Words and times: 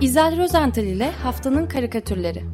İzel 0.00 0.38
Rozental 0.38 0.84
ile 0.84 1.10
Haftanın 1.10 1.66
Karikatürleri 1.66 2.44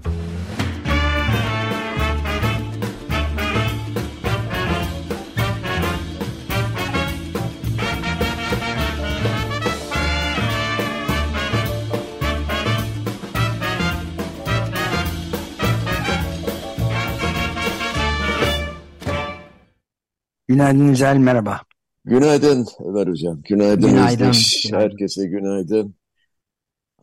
Günaydın 20.48 20.88
Güzel, 20.88 21.16
merhaba. 21.16 21.60
Günaydın 22.04 22.66
Ömer 22.84 23.06
Hocam. 23.06 23.42
Günaydın, 23.48 23.90
Günaydın. 23.90 24.28
Özdeş. 24.28 24.72
Herkese 24.72 25.26
günaydın. 25.26 25.94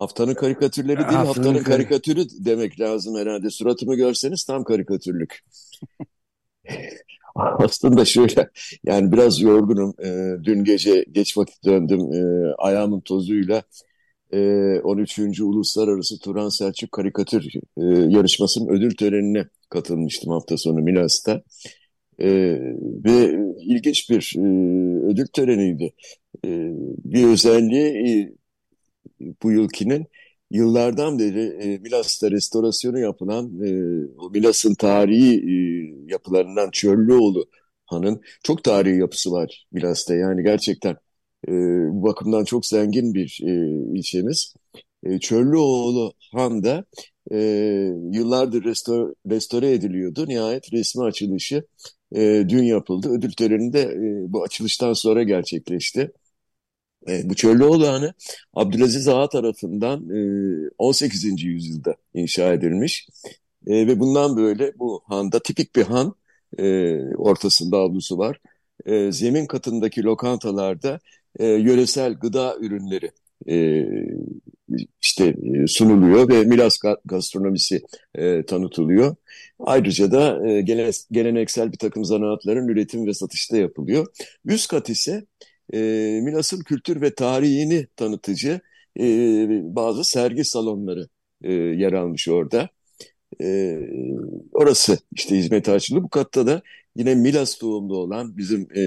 Haftanın 0.02 0.34
karikatürleri 0.34 0.98
değil, 0.98 1.08
Haftanın 1.08 1.26
haftanın 1.26 1.54
kar- 1.54 1.64
karikatürü 1.64 2.26
demek 2.40 2.80
lazım 2.80 3.18
herhalde. 3.18 3.50
Suratımı 3.50 3.96
görseniz 3.96 4.44
tam 4.44 4.64
karikatürlük. 4.64 5.40
Aslında 7.36 8.06
şöyle, 8.06 8.50
yani 8.84 9.12
biraz 9.12 9.42
yorgunum. 9.42 9.94
Ee, 10.04 10.36
dün 10.44 10.64
gece 10.64 11.06
geç 11.12 11.38
vakit 11.38 11.66
döndüm. 11.66 12.14
Ee, 12.14 12.54
ayağımın 12.58 13.00
tozuyla 13.02 13.64
e, 14.34 14.40
13. 14.84 15.20
Uluslararası 15.42 16.20
Turan 16.20 16.50
Selçuk 16.50 16.92
Karikatür 16.92 17.46
e, 17.78 17.82
yarışmasının 17.86 18.68
ödül 18.68 18.96
törenine 18.96 19.46
katılmıştım 19.70 20.32
hafta 20.32 20.58
sonu 20.58 20.82
Milas'ta. 20.82 21.42
Ee, 22.20 22.60
ve 23.06 23.40
ilginç 23.60 24.10
bir 24.10 24.34
e, 24.38 24.42
ödül 25.06 25.28
töreniydi. 25.28 25.94
Ee, 26.46 26.72
bir 27.06 27.28
özelliği 27.28 28.36
bu 29.44 29.52
yılkinin 29.52 30.06
yıllardan 30.52 31.20
beri 31.20 31.42
e, 31.62 31.78
Milas'ta 31.78 32.32
restorasyonu 32.32 33.00
yapılan 33.00 33.46
e, 33.66 33.72
Milas'ın 34.32 34.74
tarihi 34.76 35.36
e, 35.36 35.56
yapılarından 36.14 36.72
Çöllüoğlu 36.72 37.46
Han'ın 37.86 38.22
çok 38.44 38.64
tarihi 38.64 39.00
yapısı 39.00 39.32
var 39.32 39.66
Milas'ta. 39.72 40.16
Yani 40.16 40.44
gerçekten 40.44 40.96
e, 41.48 41.52
bu 41.92 42.04
bakımdan 42.04 42.44
çok 42.44 42.66
zengin 42.66 43.14
bir 43.14 43.40
e, 43.44 43.52
ilçemiz. 44.00 44.54
E, 45.04 45.20
Çöllüoğlu 45.20 46.14
Han 46.32 46.64
da 46.64 46.86
e, 47.32 47.38
yıllardır 48.12 48.64
restore, 48.64 49.14
restore 49.30 49.72
ediliyordu. 49.72 50.26
Nihayet 50.28 50.74
resmi 50.74 51.04
açılışı 51.04 51.64
e, 52.16 52.46
dün 52.50 52.64
yapıldı. 52.64 53.10
Ödül 53.10 53.32
töreni 53.32 53.74
de 53.74 53.82
e, 53.82 54.34
bu 54.34 54.44
açılıştan 54.44 54.94
sonra 54.94 55.24
gerçekleşti. 55.24 56.12
E, 57.08 57.30
bu 57.30 57.36
Çöllüoğlu 57.36 57.88
Hanı 57.88 58.14
Abdülaziz 58.54 59.08
Ağa 59.08 59.30
tarafından 59.30 60.10
e, 60.10 60.70
18. 60.78 61.44
yüzyılda 61.48 61.96
inşa 62.14 62.54
edilmiş. 62.54 63.08
E, 63.68 63.88
ve 63.88 64.00
bundan 64.00 64.38
böyle 64.38 64.80
bu 64.80 65.04
handa 65.08 65.40
tipik 65.40 65.76
bir 65.76 65.84
han 65.84 66.16
e, 66.60 66.96
ortasında 67.16 67.78
avlusu 67.78 68.18
var. 68.18 68.40
E, 68.86 69.12
zemin 69.12 69.46
katındaki 69.46 70.04
lokantalarda 70.04 71.00
e, 71.40 71.46
yöresel 71.46 72.14
gıda 72.14 72.58
ürünleri 72.62 73.12
e, 73.50 73.86
işte 75.02 75.36
e, 75.64 75.68
sunuluyor 75.68 76.30
ve 76.30 76.44
Milas 76.44 76.78
ga- 76.78 77.00
gastronomisi 77.06 77.82
e, 78.16 78.46
tanıtılıyor. 78.46 79.16
Ayrıca 79.60 80.12
da 80.12 80.50
e, 80.50 80.62
gele- 80.62 80.92
geleneksel 81.12 81.72
bir 81.72 81.78
takım 81.78 82.06
zanaatların 82.06 82.68
üretim 82.68 83.08
ve 83.08 83.14
satışta 83.14 83.58
yapılıyor. 83.58 84.08
Üst 84.46 84.68
kat 84.68 84.90
ise 84.90 85.26
e, 85.74 85.80
Milas'ın 86.24 86.60
kültür 86.60 87.02
ve 87.02 87.14
tarihini 87.16 87.88
tanıtıcı 87.96 88.60
e, 89.00 89.06
bazı 89.64 90.04
sergi 90.04 90.46
salonları 90.46 91.08
e, 91.44 91.54
yer 91.54 91.94
almış 91.94 92.28
orada. 92.28 92.70
E, 93.42 93.78
orası 94.54 94.98
işte 95.12 95.38
hizmete 95.38 95.72
açıldı. 95.72 96.04
Bu 96.04 96.10
katta 96.10 96.48
da 96.48 96.62
yine 96.96 97.16
Milas 97.16 97.62
doğumlu 97.62 97.98
olan 97.98 98.38
bizim 98.38 98.68
e, 98.76 98.82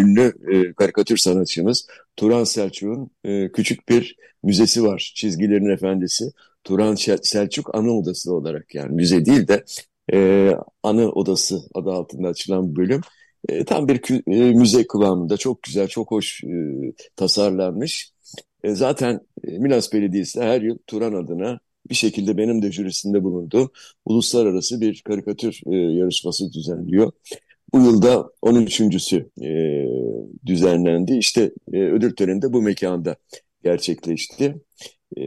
ünlü 0.00 0.32
e, 0.52 0.72
karikatür 0.72 1.16
sanatçımız 1.16 1.86
Turan 2.16 2.44
Selçuk'un 2.44 3.10
e, 3.24 3.52
küçük 3.52 3.88
bir 3.88 4.16
müzesi 4.42 4.84
var. 4.84 5.12
Çizgilerin 5.16 5.70
Efendisi. 5.70 6.24
Turan 6.64 6.94
Selçuk 7.22 7.74
Anı 7.74 7.92
Odası 7.92 8.34
olarak 8.34 8.74
yani 8.74 8.94
müze 8.94 9.24
değil 9.24 9.48
de 9.48 9.64
e, 10.12 10.50
Anı 10.82 11.12
Odası 11.12 11.60
adı 11.74 11.90
altında 11.90 12.28
açılan 12.28 12.76
bölüm. 12.76 13.00
E, 13.48 13.64
tam 13.64 13.88
bir 13.88 14.00
e, 14.26 14.52
müze 14.52 14.86
kıvamında 14.86 15.36
çok 15.36 15.62
güzel, 15.62 15.88
çok 15.88 16.10
hoş 16.10 16.44
e, 16.44 16.48
tasarlanmış. 17.16 18.12
E, 18.64 18.74
zaten 18.74 19.20
e, 19.44 19.58
Milas 19.58 19.92
Belediyesi 19.92 20.40
her 20.40 20.62
yıl 20.62 20.78
Turan 20.86 21.12
adına 21.12 21.60
bir 21.90 21.94
şekilde 21.94 22.36
benim 22.36 22.62
de 22.62 22.72
jürisinde 22.72 23.24
bulunduğum 23.24 23.70
uluslararası 24.04 24.80
bir 24.80 25.02
karikatür 25.02 25.60
e, 25.66 25.76
yarışması 25.76 26.52
düzenliyor. 26.52 27.12
Bu 27.74 27.80
yılda 27.80 28.30
13.sü 28.42 29.28
e, 29.42 29.50
düzenlendi. 30.46 31.16
İşte 31.16 31.50
e, 31.72 31.78
ödül 31.78 32.16
töreni 32.16 32.42
de 32.42 32.52
bu 32.52 32.62
mekanda 32.62 33.16
gerçekleşti. 33.64 34.54
E, 35.16 35.20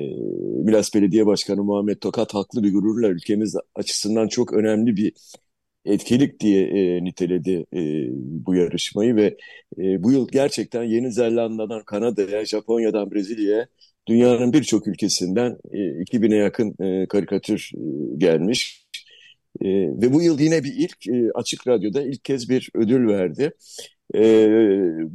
Milas 0.64 0.94
Belediye 0.96 1.26
Başkanı 1.26 1.64
Muhammed 1.64 1.98
Tokat 1.98 2.34
haklı 2.34 2.64
bir 2.64 2.74
gururla 2.74 3.08
ülkemiz 3.08 3.56
açısından 3.76 4.28
çok 4.28 4.54
önemli 4.54 4.96
bir 4.96 5.14
etkilik 5.86 6.40
diye 6.40 6.68
e, 6.68 7.04
niteledi 7.04 7.66
e, 7.74 8.10
bu 8.46 8.56
yarışmayı 8.56 9.16
ve 9.16 9.38
e, 9.78 10.04
bu 10.04 10.12
yıl 10.12 10.28
gerçekten 10.32 10.84
Yeni 10.84 11.12
Zelanda'dan 11.12 11.84
Kanada'ya, 11.84 12.46
Japonya'dan 12.46 13.12
Brezilya'ya 13.12 13.68
dünyanın 14.08 14.54
birçok 14.54 14.88
ülkesinden 14.88 15.58
e, 15.72 15.78
2000'e 16.04 16.36
yakın 16.36 16.76
e, 16.84 17.08
karikatür 17.08 17.72
e, 17.76 18.18
gelmiş. 18.18 18.88
E, 19.62 19.68
ve 19.72 20.14
bu 20.14 20.22
yıl 20.22 20.40
yine 20.40 20.64
bir 20.64 20.74
ilk 20.78 21.08
e, 21.08 21.32
Açık 21.36 21.68
Radyo'da 21.68 22.02
ilk 22.04 22.24
kez 22.26 22.50
bir 22.50 22.70
ödül 22.76 23.08
verdi. 23.08 23.52
E, 24.16 24.50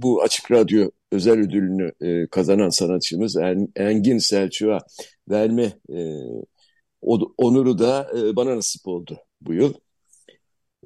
bu 0.02 0.22
Açık 0.22 0.50
Radyo 0.52 0.90
özel 1.12 1.38
ödülünü 1.38 1.92
e, 2.00 2.26
kazanan 2.26 2.68
sanatçımız 2.68 3.36
En- 3.36 3.68
Engin 3.76 4.18
Selçuk'a 4.18 4.78
verme 5.30 5.72
e, 5.92 5.96
onuru 7.38 7.78
da 7.78 8.10
e, 8.18 8.36
bana 8.36 8.56
nasip 8.56 8.88
oldu 8.88 9.18
bu 9.40 9.54
yıl. 9.54 9.74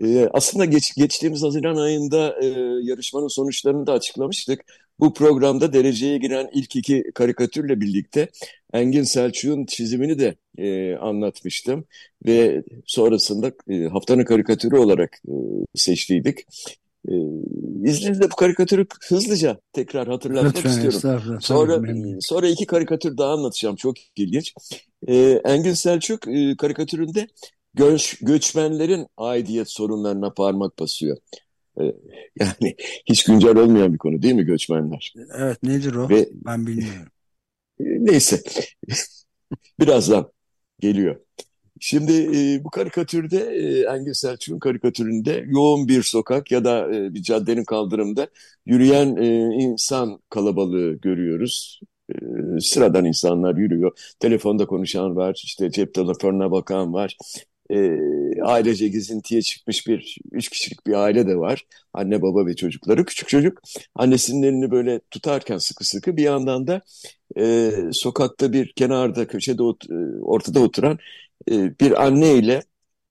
Ee, 0.04 0.28
aslında 0.32 0.64
geç, 0.64 0.94
geçtiğimiz 0.96 1.42
Haziran 1.42 1.76
ayında 1.76 2.36
e, 2.42 2.46
yarışmanın 2.82 3.28
sonuçlarını 3.28 3.86
da 3.86 3.92
açıklamıştık. 3.92 4.64
Bu 5.00 5.14
programda 5.14 5.72
dereceye 5.72 6.18
giren 6.18 6.50
ilk 6.52 6.76
iki 6.76 7.04
karikatürle 7.14 7.80
birlikte 7.80 8.28
Engin 8.72 9.02
Selçuk'un 9.02 9.66
çizimini 9.66 10.18
de 10.18 10.36
e, 10.58 10.96
anlatmıştım. 10.96 11.84
Ve 12.26 12.62
sonrasında 12.86 13.52
e, 13.68 13.84
haftanın 13.84 14.24
karikatürü 14.24 14.76
olarak 14.76 15.22
e, 15.28 15.34
seçtiydik. 15.74 16.38
E, 17.08 17.14
izninizle 17.84 18.24
bu 18.24 18.36
karikatürü 18.36 18.86
hızlıca 19.08 19.60
tekrar 19.72 20.08
hatırlatmak 20.08 20.56
Lütfen 20.56 20.70
istiyorum. 20.70 21.38
Sonra 21.40 21.82
sonra 22.20 22.48
iki 22.48 22.66
karikatür 22.66 23.16
daha 23.16 23.32
anlatacağım. 23.32 23.76
Çok 23.76 23.94
ilginç. 24.16 24.54
Ee, 25.08 25.40
Engin 25.44 25.72
Selçuk 25.72 26.28
e, 26.28 26.56
karikatüründe 26.56 27.28
göç, 27.74 28.18
göçmenlerin 28.22 29.06
aidiyet 29.16 29.70
sorunlarına 29.70 30.30
parmak 30.32 30.78
basıyor. 30.78 31.16
Ee, 31.80 31.84
yani 32.40 32.76
hiç 33.06 33.24
güncel 33.24 33.56
olmayan 33.58 33.92
bir 33.92 33.98
konu 33.98 34.22
değil 34.22 34.34
mi 34.34 34.44
göçmenler? 34.44 35.14
Evet 35.38 35.62
nedir 35.62 35.94
o? 35.94 36.08
Ve 36.08 36.28
Ben 36.46 36.66
bilmiyorum. 36.66 37.12
e, 37.80 37.84
neyse 38.06 38.42
birazdan 39.80 40.32
geliyor. 40.80 41.16
Şimdi 41.80 42.12
e, 42.36 42.64
bu 42.64 42.70
karikatürde 42.70 43.38
e, 43.38 43.80
Engin 43.94 44.12
Selçuk'un 44.12 44.58
karikatüründe 44.58 45.44
yoğun 45.48 45.88
bir 45.88 46.02
sokak 46.02 46.52
ya 46.52 46.64
da 46.64 46.96
e, 46.96 47.14
bir 47.14 47.22
caddenin 47.22 47.64
kaldırımda 47.64 48.28
yürüyen 48.66 49.16
e, 49.16 49.26
insan 49.64 50.20
kalabalığı 50.30 50.94
görüyoruz. 50.94 51.80
E, 52.10 52.60
sıradan 52.60 53.04
insanlar 53.04 53.56
yürüyor. 53.56 53.92
Telefonda 54.20 54.66
konuşan 54.66 55.16
var, 55.16 55.42
işte 55.44 55.70
cep 55.70 55.94
telefonuna 55.94 56.50
bakan 56.52 56.92
var. 56.92 57.16
E, 57.70 57.98
ailece 58.42 58.88
gezintiye 58.88 59.42
çıkmış 59.42 59.86
bir 59.86 60.18
üç 60.32 60.48
kişilik 60.48 60.86
bir 60.86 60.92
aile 60.92 61.26
de 61.26 61.36
var. 61.36 61.66
Anne 61.94 62.22
baba 62.22 62.46
ve 62.46 62.56
çocukları. 62.56 63.04
Küçük 63.04 63.28
çocuk 63.28 63.62
annesinin 63.94 64.42
elini 64.42 64.70
böyle 64.70 65.00
tutarken 65.10 65.58
sıkı 65.58 65.84
sıkı 65.84 66.16
bir 66.16 66.22
yandan 66.22 66.66
da 66.66 66.80
e, 67.38 67.72
sokakta 67.92 68.52
bir 68.52 68.72
kenarda 68.72 69.26
köşede 69.26 69.62
ot- 69.62 69.90
e, 69.90 70.22
ortada 70.22 70.60
oturan 70.60 70.98
e, 71.50 71.78
bir 71.80 72.04
anneyle 72.06 72.62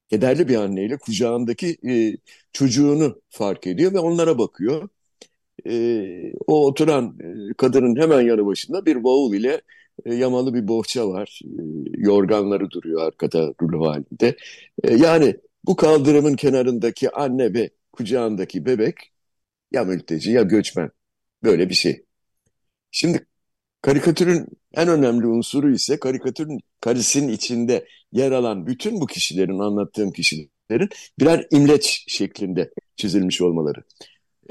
kederli 0.10 0.48
bir 0.48 0.56
anneyle 0.56 0.98
kucağındaki 0.98 1.78
e, 1.90 2.18
çocuğunu 2.54 3.22
fark 3.30 3.68
ediyor 3.68 3.94
ve 3.94 4.00
onlara 4.00 4.38
bakıyor. 4.38 4.90
E, 5.66 6.34
o 6.48 6.66
oturan 6.68 7.18
e, 7.52 7.54
kadının 7.58 8.02
hemen 8.02 8.22
yanı 8.22 8.46
başında 8.46 8.86
bir 8.86 9.04
bavul 9.04 9.34
ile 9.34 9.62
e, 10.06 10.16
yamalı 10.16 10.54
bir 10.54 10.68
bohça 10.68 11.10
var. 11.10 11.42
E, 11.46 11.62
yorganları 11.98 12.72
duruyor 12.72 13.02
arkada 13.08 13.54
rulo 13.62 13.88
halinde. 13.90 14.38
E, 14.84 14.96
yani 14.96 15.36
bu 15.66 15.76
kaldırımın 15.76 16.36
kenarındaki 16.36 17.12
anne 17.12 17.54
ve 17.54 17.70
kucağındaki 17.92 18.66
bebek 18.66 18.96
ya 19.72 19.84
mülteci 19.84 20.32
ya 20.32 20.42
göçmen. 20.42 20.92
Böyle 21.44 21.70
bir 21.70 21.76
şey. 21.76 22.06
Şimdi 22.92 23.26
karikatürün 23.82 24.48
En 24.74 24.88
önemli 24.88 25.28
unsuru 25.28 25.74
ise 25.74 26.00
karikatürün 26.00 26.60
karesinin 26.82 27.28
içinde 27.34 27.88
yer 28.12 28.32
alan 28.32 28.68
bütün 28.68 29.02
bu 29.02 29.06
kişilerin, 29.08 29.60
anlattığım 29.60 30.12
kişilerin 30.12 30.90
birer 31.20 31.48
imleç 31.52 32.06
şeklinde 32.08 32.72
çizilmiş 32.96 33.42
olmaları. 33.42 33.84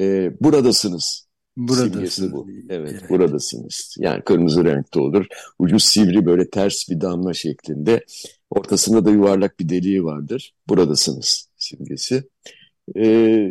Ee, 0.01 0.33
buradasınız. 0.41 1.28
Buradasınız. 1.59 2.33
bu. 2.33 2.49
Evet, 2.69 2.91
evet, 2.93 3.11
buradasınız. 3.11 3.97
Yani 3.99 4.23
kırmızı 4.23 4.65
renkte 4.65 5.01
olur. 5.01 5.27
Ucu 5.59 5.81
sivri 5.81 6.27
böyle 6.27 6.51
ters 6.51 6.91
bir 6.91 7.01
damla 7.01 7.35
şeklinde. 7.35 8.05
Ortasında 8.51 9.05
da 9.05 9.11
yuvarlak 9.11 9.61
bir 9.61 9.69
deliği 9.69 10.05
vardır. 10.05 10.55
Buradasınız 10.69 11.49
simgesi. 11.57 12.25
Ee, 12.97 13.51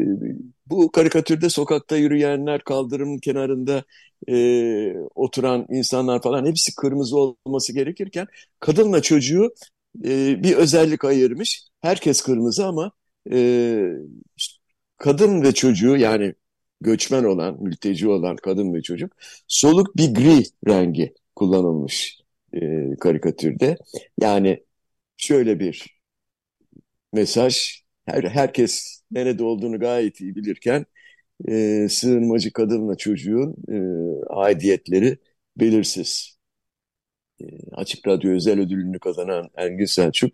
bu 0.65 0.91
karikatürde 0.91 1.49
sokakta 1.49 1.97
yürüyenler, 1.97 2.63
kaldırımın 2.63 3.17
kenarında 3.17 3.83
e, 4.29 4.93
oturan 5.15 5.65
insanlar 5.69 6.21
falan 6.21 6.45
hepsi 6.45 6.75
kırmızı 6.75 7.17
olması 7.17 7.73
gerekirken 7.73 8.27
kadınla 8.59 9.01
çocuğu 9.01 9.53
e, 10.05 10.43
bir 10.43 10.55
özellik 10.55 11.05
ayırmış. 11.05 11.63
Herkes 11.81 12.21
kırmızı 12.21 12.65
ama 12.65 12.91
e, 13.31 13.79
işte 14.37 14.57
kadın 14.97 15.41
ve 15.43 15.51
çocuğu 15.51 15.97
yani 15.97 16.33
göçmen 16.81 17.23
olan, 17.23 17.63
mülteci 17.63 18.07
olan 18.07 18.35
kadın 18.35 18.73
ve 18.73 18.81
çocuk 18.81 19.13
soluk 19.47 19.97
bir 19.97 20.13
gri 20.13 20.43
rengi 20.67 21.13
kullanılmış 21.35 22.19
e, 22.53 22.59
karikatürde. 22.99 23.77
Yani 24.21 24.63
şöyle 25.17 25.59
bir 25.59 25.97
mesaj, 27.13 27.83
her, 28.05 28.23
herkes 28.23 29.01
nerede 29.11 29.43
olduğunu 29.43 29.79
gayet 29.79 30.21
iyi 30.21 30.35
bilirken 30.35 30.85
e, 31.49 31.87
sığınmacı 31.89 32.53
kadınla 32.53 32.97
çocuğun 32.97 33.55
e, 33.71 33.77
aidiyetleri 34.29 35.17
belirsiz. 35.57 36.37
E, 37.41 37.45
Açık 37.71 38.07
Radyo 38.07 38.31
özel 38.31 38.59
ödülünü 38.59 38.99
kazanan 38.99 39.49
Engin 39.57 39.85
Selçuk 39.85 40.31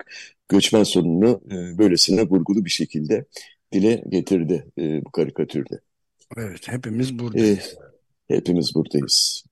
göçmen 0.49 0.83
sorununu 0.83 1.41
e, 1.51 1.77
böylesine 1.77 2.21
vurgulu 2.23 2.65
bir 2.65 2.69
şekilde 2.69 3.25
dile 3.73 4.03
getirdi 4.09 4.71
e, 4.79 5.05
bu 5.05 5.11
karikatürde. 5.11 5.92
Evet, 6.37 6.67
hepimiz 6.67 7.19
buradayız. 7.19 7.75
E, 8.29 8.35
hepimiz 8.35 8.75
buradayız. 8.75 9.43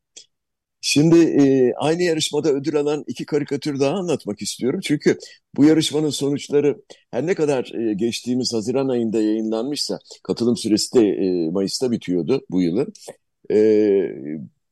Şimdi 0.81 1.19
e, 1.19 1.73
aynı 1.77 2.03
yarışmada 2.03 2.49
ödül 2.53 2.75
alan 2.75 3.03
iki 3.07 3.25
karikatür 3.25 3.79
daha 3.79 3.95
anlatmak 3.95 4.41
istiyorum. 4.41 4.79
Çünkü 4.83 5.17
bu 5.55 5.65
yarışmanın 5.65 6.09
sonuçları 6.09 6.81
her 7.11 7.27
ne 7.27 7.35
kadar 7.35 7.71
e, 7.73 7.93
geçtiğimiz 7.93 8.53
Haziran 8.53 8.87
ayında 8.89 9.21
yayınlanmışsa, 9.21 9.99
katılım 10.23 10.57
süresi 10.57 10.93
de 10.95 11.07
e, 11.07 11.49
Mayıs'ta 11.49 11.91
bitiyordu 11.91 12.45
bu 12.49 12.61
yılın. 12.61 12.93
E, 13.51 13.57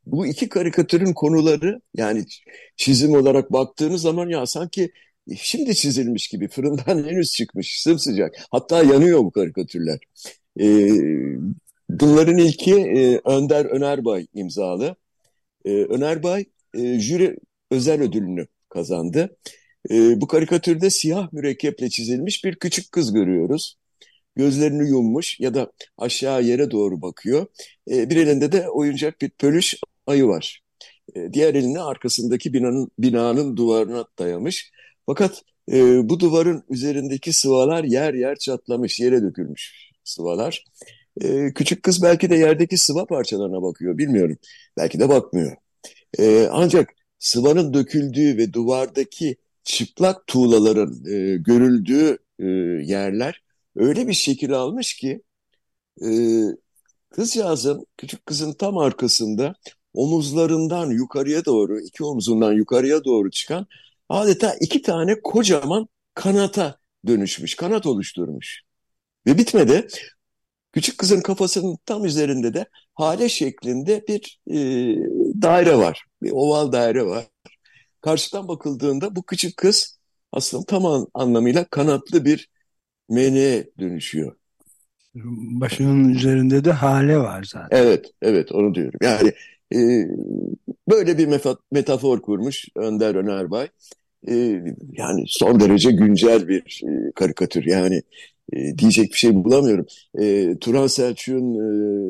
bu 0.05 0.27
iki 0.27 0.49
karikatürün 0.49 1.13
konuları 1.13 1.81
yani 1.95 2.25
çizim 2.77 3.13
olarak 3.13 3.53
baktığınız 3.53 4.01
zaman 4.01 4.29
ya 4.29 4.45
sanki 4.45 4.91
şimdi 5.37 5.75
çizilmiş 5.75 6.27
gibi 6.27 6.47
fırından 6.47 7.03
henüz 7.09 7.31
çıkmış 7.31 7.81
sımsıcak. 7.81 8.35
Hatta 8.51 8.83
yanıyor 8.83 9.19
bu 9.19 9.31
karikatürler. 9.31 9.99
E, 10.59 10.89
bunların 11.89 12.37
ilki 12.37 12.75
e, 12.75 13.21
Önder 13.25 13.65
Önerbay 13.65 14.27
imzalı. 14.33 14.95
E, 15.65 15.71
Öner 15.71 16.23
Bay 16.23 16.45
e, 16.73 16.99
jüri 16.99 17.37
özel 17.71 18.01
ödülünü 18.01 18.47
kazandı. 18.69 19.37
E, 19.91 20.21
bu 20.21 20.27
karikatürde 20.27 20.89
siyah 20.89 21.33
mürekkeple 21.33 21.89
çizilmiş 21.89 22.45
bir 22.45 22.55
küçük 22.55 22.91
kız 22.91 23.13
görüyoruz. 23.13 23.77
Gözlerini 24.35 24.89
yummuş 24.89 25.39
ya 25.39 25.53
da 25.53 25.71
aşağı 25.97 26.43
yere 26.43 26.71
doğru 26.71 27.01
bakıyor. 27.01 27.47
E, 27.91 28.09
bir 28.09 28.15
elinde 28.17 28.51
de 28.51 28.69
oyuncak 28.69 29.21
bir 29.21 29.29
pölüş 29.29 29.75
ayı 30.07 30.27
var. 30.27 30.61
E, 31.15 31.33
diğer 31.33 31.55
elini 31.55 31.81
arkasındaki 31.81 32.53
binanın, 32.53 32.91
binanın 32.99 33.57
duvarına 33.57 34.05
dayamış. 34.19 34.71
Fakat 35.05 35.43
e, 35.71 36.09
bu 36.09 36.19
duvarın 36.19 36.63
üzerindeki 36.69 37.33
sıvalar 37.33 37.83
yer 37.83 38.13
yer 38.13 38.35
çatlamış, 38.35 38.99
yere 38.99 39.21
dökülmüş 39.21 39.91
sıvalar. 40.03 40.65
E, 41.21 41.53
küçük 41.53 41.83
kız 41.83 42.03
belki 42.03 42.29
de 42.29 42.35
yerdeki 42.35 42.77
sıva 42.77 43.05
parçalarına 43.05 43.61
bakıyor, 43.61 43.97
bilmiyorum. 43.97 44.37
Belki 44.77 44.99
de 44.99 45.09
bakmıyor. 45.09 45.57
E, 46.19 46.47
ancak 46.51 46.89
sıvanın 47.19 47.73
döküldüğü 47.73 48.37
ve 48.37 48.53
duvardaki 48.53 49.37
çıplak 49.63 50.27
tuğlaların 50.27 51.05
e, 51.05 51.37
görüldüğü 51.37 52.17
e, 52.39 52.45
yerler 52.85 53.43
öyle 53.75 54.07
bir 54.07 54.13
şekil 54.13 54.53
almış 54.53 54.93
ki 54.93 55.21
e, 56.05 56.09
kızcağızın, 57.09 57.85
küçük 57.97 58.25
kızın 58.25 58.53
tam 58.53 58.77
arkasında 58.77 59.55
omuzlarından 59.93 60.91
yukarıya 60.91 61.45
doğru, 61.45 61.79
iki 61.79 62.03
omuzundan 62.03 62.53
yukarıya 62.53 63.03
doğru 63.03 63.31
çıkan 63.31 63.67
adeta 64.09 64.55
iki 64.61 64.81
tane 64.81 65.21
kocaman 65.21 65.87
kanata 66.13 66.79
dönüşmüş, 67.07 67.55
kanat 67.55 67.85
oluşturmuş. 67.85 68.61
Ve 69.27 69.37
bitmedi. 69.37 69.87
Küçük 70.71 70.97
kızın 70.97 71.21
kafasının 71.21 71.77
tam 71.85 72.05
üzerinde 72.05 72.53
de 72.53 72.65
hale 72.93 73.29
şeklinde 73.29 74.03
bir 74.07 74.39
e, 74.47 74.57
daire 75.41 75.75
var. 75.77 76.05
Bir 76.21 76.31
oval 76.31 76.71
daire 76.71 77.05
var. 77.05 77.27
Karşıdan 78.01 78.47
bakıldığında 78.47 79.15
bu 79.15 79.23
küçük 79.23 79.57
kız 79.57 79.99
aslında 80.31 80.65
tam 80.65 81.07
anlamıyla 81.13 81.65
kanatlı 81.65 82.25
bir 82.25 82.49
meleğe 83.09 83.69
dönüşüyor. 83.79 84.35
Başının 85.61 86.09
üzerinde 86.09 86.65
de 86.65 86.71
hale 86.71 87.17
var 87.17 87.43
zaten. 87.43 87.77
Evet, 87.77 88.05
evet 88.21 88.51
onu 88.51 88.75
diyorum. 88.75 88.99
Yani 89.01 89.33
e, 89.75 89.79
böyle 90.89 91.17
bir 91.17 91.39
metafor 91.71 92.21
kurmuş 92.21 92.65
Önder 92.75 93.15
Önerbay. 93.15 93.67
E, 94.27 94.35
yani 94.91 95.23
son 95.27 95.59
derece 95.59 95.91
güncel 95.91 96.47
bir 96.47 96.81
e, 96.87 97.11
karikatür. 97.15 97.65
Yani 97.65 98.01
e, 98.53 98.77
diyecek 98.77 99.11
bir 99.11 99.17
şey 99.17 99.35
bulamıyorum. 99.35 99.85
E, 100.19 100.55
Turan 100.61 100.87
Selçuk'un 100.87 101.55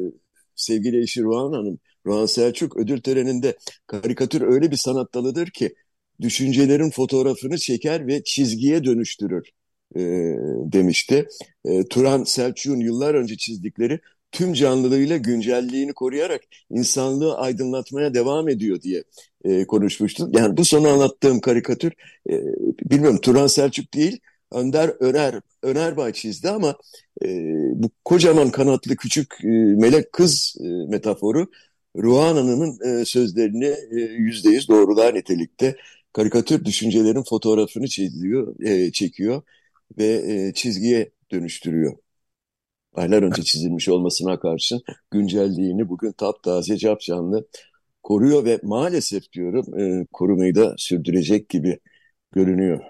e, 0.08 0.12
sevgili 0.56 1.02
eşi 1.04 1.24
Ruhan 1.24 1.54
Hanım, 1.54 1.80
Ruhan 2.06 2.26
Selçuk 2.26 2.78
ödül 2.78 3.02
töreninde 3.02 3.58
karikatür 3.88 4.42
öyle 4.42 4.72
bir 4.72 4.76
sanat 4.76 5.14
dalıdır 5.14 5.48
ki 5.48 5.76
düşüncelerin 6.22 6.90
fotoğrafını 6.90 7.58
çeker 7.58 8.08
ve 8.08 8.24
çizgiye 8.24 8.84
dönüştürür 8.84 9.50
e, 9.96 10.00
demişti. 10.74 11.28
E, 11.66 11.86
Turan 11.88 12.24
Selçuk'un 12.24 12.80
yıllar 12.80 13.16
önce 13.16 13.38
çizdikleri 13.38 14.00
tüm 14.32 14.54
canlılığıyla 14.54 15.18
güncelliğini 15.18 15.94
koruyarak 15.94 16.42
insanlığı 16.70 17.38
aydınlatmaya 17.38 18.14
devam 18.14 18.50
ediyor 18.50 18.82
diye 18.82 19.04
e, 19.46 19.66
konuşmuştum. 19.68 20.32
Yani 20.34 20.58
bu 20.58 20.66
son 20.66 20.84
anlattığım 20.84 21.40
karikatür, 21.42 21.94
e, 22.30 22.34
bilmiyorum 22.92 23.20
Turan 23.22 23.48
Selçuk 23.48 23.94
değil, 23.94 24.20
Önder 24.52 24.90
Öner, 25.00 25.42
Önerbay 25.64 26.14
çizdi 26.14 26.50
ama 26.50 26.76
e, 27.26 27.28
bu 27.76 27.90
kocaman 28.06 28.50
kanatlı 28.52 28.96
küçük 28.96 29.34
e, 29.44 29.48
melek 29.76 30.14
kız 30.14 30.56
e, 30.60 30.68
metaforu 30.68 31.48
Ruhan 31.98 32.36
Hanım'ın 32.36 33.02
e, 33.02 33.06
sözlerini 33.06 33.76
e, 33.92 33.96
yüzde 34.02 34.50
yüz 34.50 34.70
doğrular 34.70 35.16
nitelikte. 35.16 35.76
Karikatür 36.14 36.66
düşüncelerin 36.66 37.24
fotoğrafını 37.24 37.88
çiziyor, 37.88 38.60
e, 38.66 38.92
çekiyor 38.92 39.42
ve 39.98 40.06
e, 40.08 40.54
çizgiye 40.54 41.12
dönüştürüyor. 41.32 41.98
Aylar 42.94 43.24
önce 43.24 43.44
çizilmiş 43.44 43.90
olmasına 43.90 44.40
karşın 44.40 44.82
güncelliğini 45.12 45.90
bugün 45.90 46.12
taptaze 46.12 46.78
capcanlı 46.78 47.48
koruyor 48.04 48.46
ve 48.46 48.60
maalesef 48.64 49.32
diyorum 49.32 49.80
e, 49.80 50.06
korumayı 50.14 50.56
da 50.56 50.76
sürdürecek 50.78 51.50
gibi 51.50 51.80
görünüyor. 52.32 52.82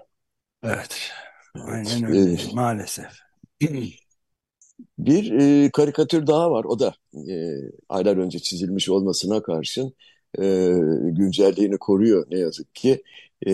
Evet. 0.63 1.11
Aynen 1.55 2.03
öyle. 2.03 2.31
Ee, 2.31 2.37
Maalesef. 2.53 3.11
Bir 4.99 5.31
e, 5.31 5.69
karikatür 5.71 6.27
daha 6.27 6.51
var. 6.51 6.63
O 6.63 6.79
da 6.79 6.93
e, 7.13 7.35
aylar 7.89 8.17
önce 8.17 8.39
çizilmiş 8.39 8.89
olmasına 8.89 9.41
karşın 9.43 9.93
e, 10.39 10.43
güncelliğini 11.03 11.77
koruyor 11.77 12.27
ne 12.31 12.39
yazık 12.39 12.75
ki. 12.75 13.03
E, 13.47 13.51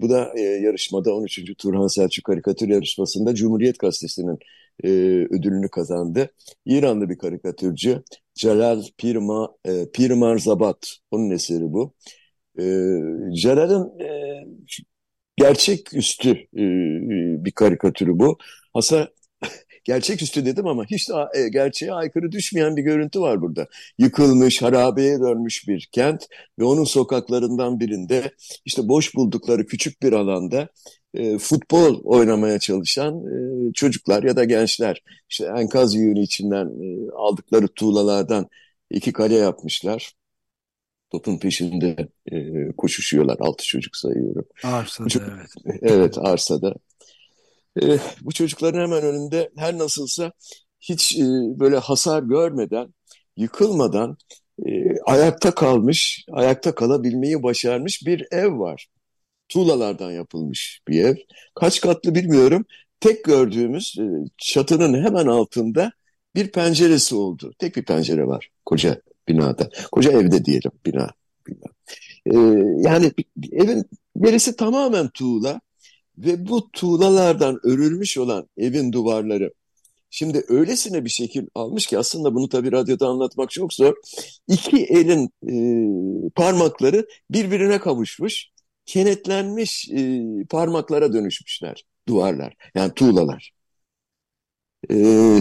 bu 0.00 0.10
da 0.10 0.32
e, 0.36 0.40
yarışmada 0.40 1.14
13. 1.14 1.54
Turhan 1.58 1.86
Selçuk 1.86 2.24
karikatür 2.24 2.68
yarışmasında 2.68 3.34
Cumhuriyet 3.34 3.78
Gazetesi'nin 3.78 4.38
e, 4.84 4.88
ödülünü 5.30 5.68
kazandı. 5.68 6.30
İranlı 6.66 7.08
bir 7.10 7.18
karikatürcü 7.18 8.02
Celal 8.34 8.82
Pirma, 8.98 9.54
e, 9.64 9.90
Pirmar 9.92 10.38
Zabat. 10.38 10.96
Onun 11.10 11.30
eseri 11.30 11.72
bu. 11.72 11.94
E, 12.58 12.62
Celal'ın 13.34 14.00
e, 14.00 14.08
gerçeküstü 15.36 16.30
e, 16.30 16.64
bir 17.44 17.52
karikatürü 17.52 18.18
bu. 18.18 18.38
Aslında 18.74 19.10
gerçeküstü 19.84 20.46
dedim 20.46 20.66
ama 20.66 20.84
hiç 20.84 21.08
de 21.08 21.14
e, 21.34 21.48
gerçeğe 21.48 21.92
aykırı 21.92 22.32
düşmeyen 22.32 22.76
bir 22.76 22.82
görüntü 22.82 23.20
var 23.20 23.42
burada. 23.42 23.66
Yıkılmış, 23.98 24.62
harabeye 24.62 25.20
dönmüş 25.20 25.68
bir 25.68 25.88
kent 25.92 26.26
ve 26.58 26.64
onun 26.64 26.84
sokaklarından 26.84 27.80
birinde 27.80 28.30
işte 28.64 28.88
boş 28.88 29.14
buldukları 29.14 29.66
küçük 29.66 30.02
bir 30.02 30.12
alanda 30.12 30.68
e, 31.14 31.38
futbol 31.38 32.00
oynamaya 32.04 32.58
çalışan 32.58 33.14
e, 33.26 33.72
çocuklar 33.72 34.22
ya 34.22 34.36
da 34.36 34.44
gençler 34.44 35.02
işte 35.30 35.46
enkaz 35.58 35.94
yığını 35.94 36.20
içinden 36.20 36.66
e, 36.66 37.10
aldıkları 37.16 37.68
tuğlalardan 37.68 38.48
iki 38.90 39.12
kale 39.12 39.34
yapmışlar. 39.34 40.12
Topun 41.10 41.38
peşinde 41.38 42.08
e, 42.32 42.36
koşuşuyorlar. 42.76 43.36
Altı 43.40 43.64
çocuk 43.64 43.96
sayıyorum. 43.96 44.44
Arsada 44.62 45.08
Çocuk, 45.08 45.28
evet. 45.34 45.78
evet 45.82 46.18
arsada. 46.18 46.74
E, 47.82 47.98
bu 48.20 48.32
çocukların 48.32 48.80
hemen 48.80 49.02
önünde 49.02 49.50
her 49.56 49.78
nasılsa 49.78 50.32
hiç 50.80 51.16
e, 51.16 51.24
böyle 51.60 51.76
hasar 51.76 52.22
görmeden, 52.22 52.94
yıkılmadan 53.36 54.16
e, 54.66 55.00
ayakta 55.06 55.54
kalmış, 55.54 56.24
ayakta 56.32 56.74
kalabilmeyi 56.74 57.42
başarmış 57.42 58.06
bir 58.06 58.26
ev 58.30 58.58
var. 58.58 58.88
Tuğlalardan 59.48 60.10
yapılmış 60.12 60.80
bir 60.88 61.04
ev. 61.04 61.16
Kaç 61.54 61.80
katlı 61.80 62.14
bilmiyorum. 62.14 62.64
Tek 63.00 63.24
gördüğümüz 63.24 63.96
e, 63.98 64.04
çatının 64.38 65.04
hemen 65.04 65.26
altında 65.26 65.92
bir 66.34 66.52
penceresi 66.52 67.14
oldu. 67.14 67.52
Tek 67.58 67.76
bir 67.76 67.84
pencere 67.84 68.26
var 68.26 68.50
koca 68.64 69.00
binada. 69.28 69.70
Koca 69.92 70.12
evde 70.12 70.44
diyelim 70.44 70.70
bina. 70.86 71.10
bina. 71.46 71.66
E, 72.26 72.36
yani 72.88 73.12
evin 73.52 73.84
gerisi 74.20 74.56
tamamen 74.56 75.08
tuğla 75.08 75.60
ve 76.18 76.48
bu 76.48 76.70
tuğlalardan 76.70 77.60
örülmüş 77.64 78.18
olan 78.18 78.48
evin 78.56 78.92
duvarları 78.92 79.50
Şimdi 80.14 80.44
öylesine 80.48 81.04
bir 81.04 81.10
şekil 81.10 81.46
almış 81.54 81.86
ki 81.86 81.98
aslında 81.98 82.34
bunu 82.34 82.48
tabii 82.48 82.72
radyoda 82.72 83.08
anlatmak 83.08 83.50
çok 83.50 83.72
zor. 83.72 83.94
İki 84.48 84.84
elin 84.84 85.30
e, 86.26 86.30
parmakları 86.30 87.06
birbirine 87.30 87.78
kavuşmuş, 87.78 88.46
kenetlenmiş 88.86 89.90
e, 89.90 90.22
parmaklara 90.50 91.12
dönüşmüşler 91.12 91.84
duvarlar. 92.08 92.54
Yani 92.74 92.94
tuğlalar. 92.94 93.50
E, 94.90 95.40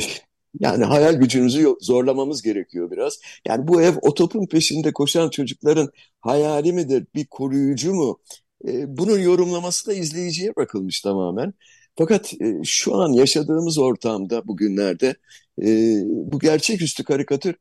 yani 0.60 0.84
hayal 0.84 1.14
gücümüzü 1.14 1.76
zorlamamız 1.82 2.42
gerekiyor 2.42 2.92
biraz. 2.92 3.20
Yani 3.48 3.68
bu 3.68 3.82
ev 3.82 3.94
o 4.02 4.14
topun 4.14 4.46
peşinde 4.48 4.94
koşan 4.94 5.30
çocukların 5.30 5.90
hayali 6.22 6.74
midir, 6.74 7.06
bir 7.16 7.26
koruyucu 7.26 7.94
mu? 7.94 8.20
E, 8.68 8.98
bunun 8.98 9.20
yorumlaması 9.20 9.88
da 9.88 9.94
izleyiciye 9.94 10.56
bırakılmış 10.56 11.02
tamamen. 11.02 11.54
Fakat 11.98 12.34
e, 12.34 12.64
şu 12.64 12.96
an 12.96 13.14
yaşadığımız 13.14 13.78
ortamda 13.78 14.48
bugünlerde 14.48 15.16
e, 15.64 15.98
bu 16.06 16.40
gerçeküstü 16.40 17.04
karikatür 17.04 17.56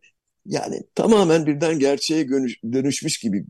yani 0.46 0.82
tamamen 0.94 1.46
birden 1.46 1.78
gerçeğe 1.78 2.28
dönüşmüş 2.72 3.18
gibi 3.18 3.44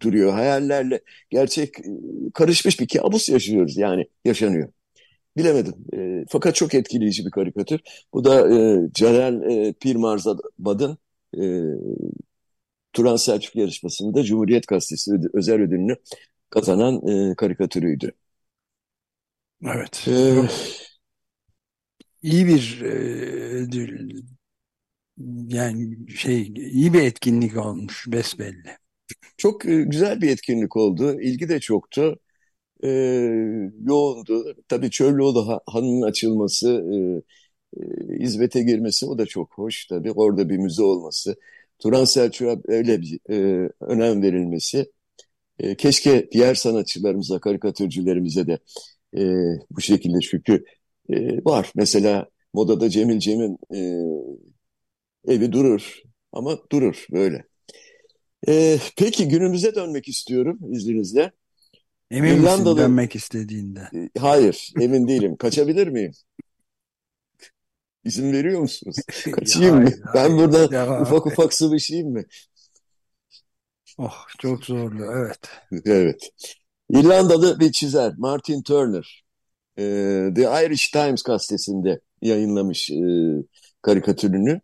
duruyor. 0.00 0.32
Hayallerle 0.32 1.00
gerçek 1.30 1.78
e, 1.80 1.82
karışmış 2.34 2.80
bir 2.80 2.88
kabus 2.88 3.28
yaşıyoruz 3.28 3.76
yani 3.76 4.06
yaşanıyor. 4.24 4.68
Bilemedim. 5.36 5.74
E, 5.94 6.24
fakat 6.28 6.54
çok 6.54 6.74
etkileyici 6.74 7.26
bir 7.26 7.30
karikatür. 7.30 7.80
Bu 8.14 8.24
da 8.24 8.54
e, 8.54 8.90
Celal 8.94 9.42
e, 9.42 9.72
Pirmarzad'ın 9.72 10.98
e, 11.36 11.42
Turan 12.92 13.16
Selçuk 13.16 13.56
yarışmasında 13.56 14.22
Cumhuriyet 14.24 14.68
Gazetesi 14.68 15.10
özel 15.34 15.60
ödülünü 15.60 15.96
kazanan 16.50 17.08
e, 17.08 17.34
karikatürüydü. 17.34 18.12
Evet. 19.66 20.04
Ee, 20.08 20.48
iyi 22.22 22.46
bir 22.46 22.80
e, 22.82 23.66
yani 25.48 26.10
şey 26.10 26.42
iyi 26.56 26.92
bir 26.92 27.02
etkinlik 27.02 27.56
olmuş 27.56 28.04
besbelli. 28.08 28.76
Çok 29.36 29.66
e, 29.66 29.82
güzel 29.82 30.20
bir 30.20 30.30
etkinlik 30.30 30.76
oldu. 30.76 31.20
İlgi 31.20 31.48
de 31.48 31.60
çoktu. 31.60 32.18
Ee, 32.84 32.88
yoğundu. 33.84 34.56
Tabii 34.68 34.90
Çöllüoğlu 34.90 35.60
Hanı'nın 35.66 36.02
açılması, 36.02 36.68
e, 37.78 37.80
e, 37.82 38.18
hizmete 38.20 38.62
girmesi 38.62 39.06
o 39.06 39.18
da 39.18 39.26
çok 39.26 39.52
hoş 39.58 39.86
tabii. 39.86 40.12
Orada 40.12 40.48
bir 40.48 40.56
müze 40.56 40.82
olması. 40.82 41.36
Turan 41.78 42.04
Selçuk'a 42.04 42.58
öyle 42.68 43.00
bir 43.00 43.18
e, 43.30 43.68
önem 43.80 44.22
verilmesi. 44.22 44.92
E, 45.58 45.76
keşke 45.76 46.28
diğer 46.32 46.54
sanatçılarımıza, 46.54 47.40
karikatürcülerimize 47.40 48.46
de 48.46 48.58
e, 49.18 49.22
bu 49.70 49.80
şekilde 49.80 50.20
çünkü 50.20 50.64
e, 51.10 51.44
var. 51.44 51.72
Mesela 51.76 52.28
modada 52.54 52.90
Cemil 52.90 53.18
Cem'in 53.18 53.58
e, 53.74 53.78
evi 55.34 55.52
durur 55.52 56.02
ama 56.32 56.58
durur 56.72 57.06
böyle. 57.12 57.44
E, 58.48 58.78
peki 58.96 59.28
günümüze 59.28 59.74
dönmek 59.74 60.08
istiyorum 60.08 60.58
izninizle. 60.72 61.32
Emin 62.12 62.28
İrlandalı... 62.28 62.74
misin 62.74 62.76
dönmek 62.76 63.16
istediğinde? 63.16 63.88
E, 63.94 64.20
hayır 64.20 64.72
emin 64.80 65.08
değilim. 65.08 65.36
Kaçabilir 65.36 65.88
miyim? 65.88 66.12
İzin 68.04 68.32
veriyor 68.32 68.60
musunuz? 68.60 68.96
Kaçayım 69.32 69.82
mı? 69.82 69.90
Ben 70.14 70.38
burada 70.38 70.76
ya, 70.76 71.02
ufak 71.02 71.26
ufak 71.26 71.54
sıvışayım 71.54 72.12
mı? 72.12 72.22
Oh 73.98 74.26
çok 74.38 74.64
zorlu 74.64 75.04
evet. 75.04 75.38
Evet. 75.84 76.30
İrlandalı 76.90 77.60
bir 77.60 77.72
çizer 77.72 78.12
Martin 78.18 78.62
Turner 78.62 79.24
e, 79.78 79.82
The 80.34 80.66
Irish 80.66 80.90
Times 80.90 81.22
gazetesinde 81.22 82.00
yayınlamış 82.22 82.90
e, 82.90 82.96
karikatürünü. 83.82 84.60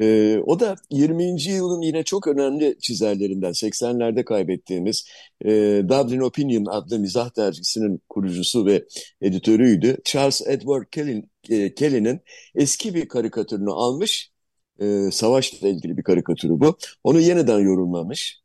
E, 0.00 0.38
o 0.46 0.60
da 0.60 0.76
20. 0.90 1.42
yılın 1.42 1.80
yine 1.80 2.02
çok 2.02 2.26
önemli 2.28 2.76
çizerlerinden 2.80 3.52
80'lerde 3.52 4.24
kaybettiğimiz 4.24 5.08
e, 5.44 5.50
Dublin 5.88 6.20
Opinion 6.20 6.64
adlı 6.64 6.98
mizah 6.98 7.36
dergisinin 7.36 8.02
kurucusu 8.08 8.66
ve 8.66 8.84
editörüydü. 9.20 9.96
Charles 10.04 10.42
Edward 10.46 10.84
Kelly'nin 10.90 11.30
Kelly 11.76 12.18
eski 12.54 12.94
bir 12.94 13.08
karikatürünü 13.08 13.70
almış. 13.70 14.30
E, 14.80 15.10
savaşla 15.12 15.68
ilgili 15.68 15.96
bir 15.96 16.02
karikatürü 16.02 16.60
bu. 16.60 16.76
Onu 17.04 17.20
yeniden 17.20 17.58
yorumlamış. 17.58 18.40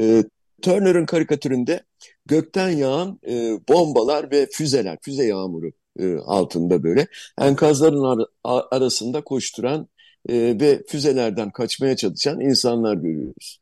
E, 0.00 0.24
Turner'ın 0.62 1.06
karikatüründe 1.06 1.82
gökten 2.26 2.70
yağan 2.70 3.20
e, 3.28 3.58
bombalar 3.68 4.30
ve 4.30 4.48
füzeler, 4.52 4.98
füze 5.02 5.24
yağmuru 5.26 5.70
e, 5.98 6.16
altında 6.16 6.82
böyle 6.82 7.06
enkazların 7.40 8.26
ar 8.44 8.64
arasında 8.70 9.20
koşturan 9.24 9.88
e, 10.28 10.34
ve 10.60 10.82
füzelerden 10.86 11.50
kaçmaya 11.50 11.96
çalışan 11.96 12.40
insanlar 12.40 12.94
görüyoruz. 12.94 13.60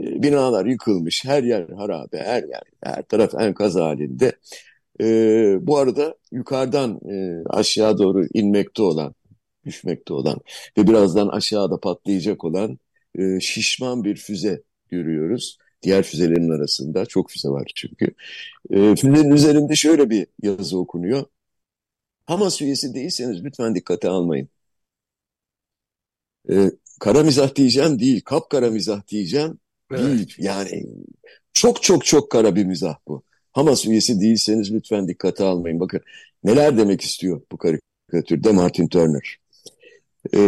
E, 0.00 0.22
binalar 0.22 0.66
yıkılmış, 0.66 1.24
her 1.24 1.42
yer 1.42 1.68
harabe, 1.68 2.18
her 2.18 2.42
yer, 2.42 2.62
her 2.84 3.02
taraf 3.02 3.34
enkaz 3.34 3.74
halinde. 3.76 4.32
E, 5.00 5.04
bu 5.60 5.78
arada 5.78 6.14
yukarıdan 6.32 7.00
e, 7.10 7.44
aşağı 7.50 7.98
doğru 7.98 8.26
inmekte 8.34 8.82
olan, 8.82 9.14
düşmekte 9.66 10.14
olan 10.14 10.38
ve 10.78 10.86
birazdan 10.88 11.28
aşağıda 11.28 11.80
patlayacak 11.80 12.44
olan 12.44 12.78
e, 13.18 13.40
şişman 13.40 14.04
bir 14.04 14.16
füze 14.16 14.62
görüyoruz 14.88 15.58
diğer 15.82 16.02
füzelerin 16.02 16.50
arasında. 16.50 17.06
Çok 17.06 17.30
füze 17.30 17.48
var 17.48 17.72
çünkü. 17.74 18.14
Füzenin 18.70 19.30
üzerinde 19.30 19.76
şöyle 19.76 20.10
bir 20.10 20.26
yazı 20.42 20.78
okunuyor. 20.78 21.24
Hamas 22.26 22.62
üyesi 22.62 22.94
değilseniz 22.94 23.44
lütfen 23.44 23.74
dikkate 23.74 24.08
almayın. 24.08 24.48
E, 26.50 26.70
kara 27.00 27.22
mizah 27.22 27.54
diyeceğim 27.54 27.98
değil, 27.98 28.20
kapkara 28.20 28.70
mizah 28.70 29.06
diyeceğim 29.06 29.58
evet. 29.90 30.04
değil. 30.04 30.34
Yani 30.38 30.86
çok 31.52 31.82
çok 31.82 32.04
çok 32.04 32.30
kara 32.30 32.56
bir 32.56 32.64
mizah 32.64 32.96
bu. 33.08 33.22
Hamas 33.52 33.86
üyesi 33.86 34.20
değilseniz 34.20 34.72
lütfen 34.72 35.08
dikkate 35.08 35.44
almayın. 35.44 35.80
Bakın 35.80 36.00
neler 36.44 36.78
demek 36.78 37.00
istiyor 37.00 37.40
bu 37.52 37.56
karikatürde 37.56 38.52
Martin 38.52 38.88
Turner. 38.88 39.40
E, 40.34 40.38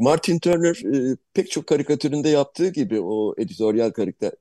Martin 0.00 0.38
Turner 0.38 0.94
e, 0.94 1.16
pek 1.34 1.50
çok 1.50 1.66
karikatüründe 1.66 2.28
yaptığı 2.28 2.68
gibi 2.68 3.00
o 3.00 3.34
editoryal 3.38 3.90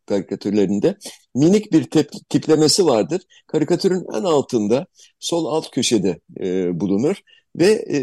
karikatürlerinde 0.05 0.97
minik 1.35 1.71
bir 1.71 1.83
tiplemesi 2.29 2.85
vardır. 2.85 3.21
Karikatürün 3.47 4.05
en 4.13 4.23
altında 4.23 4.87
sol 5.19 5.45
alt 5.45 5.71
köşede 5.71 6.19
e, 6.39 6.79
bulunur 6.79 7.15
ve 7.55 7.65
e, 7.65 7.99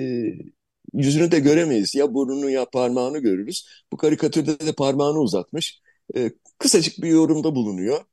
yüzünü 0.94 1.30
de 1.30 1.40
göremeyiz. 1.40 1.94
Ya 1.94 2.14
burnunu 2.14 2.50
ya 2.50 2.64
parmağını 2.70 3.18
görürüz. 3.18 3.68
Bu 3.92 3.96
karikatürde 3.96 4.66
de 4.66 4.72
parmağını 4.72 5.18
uzatmış. 5.18 5.80
E, 6.16 6.30
kısacık 6.58 7.02
bir 7.02 7.08
yorumda 7.08 7.54
bulunuyor. 7.54 8.04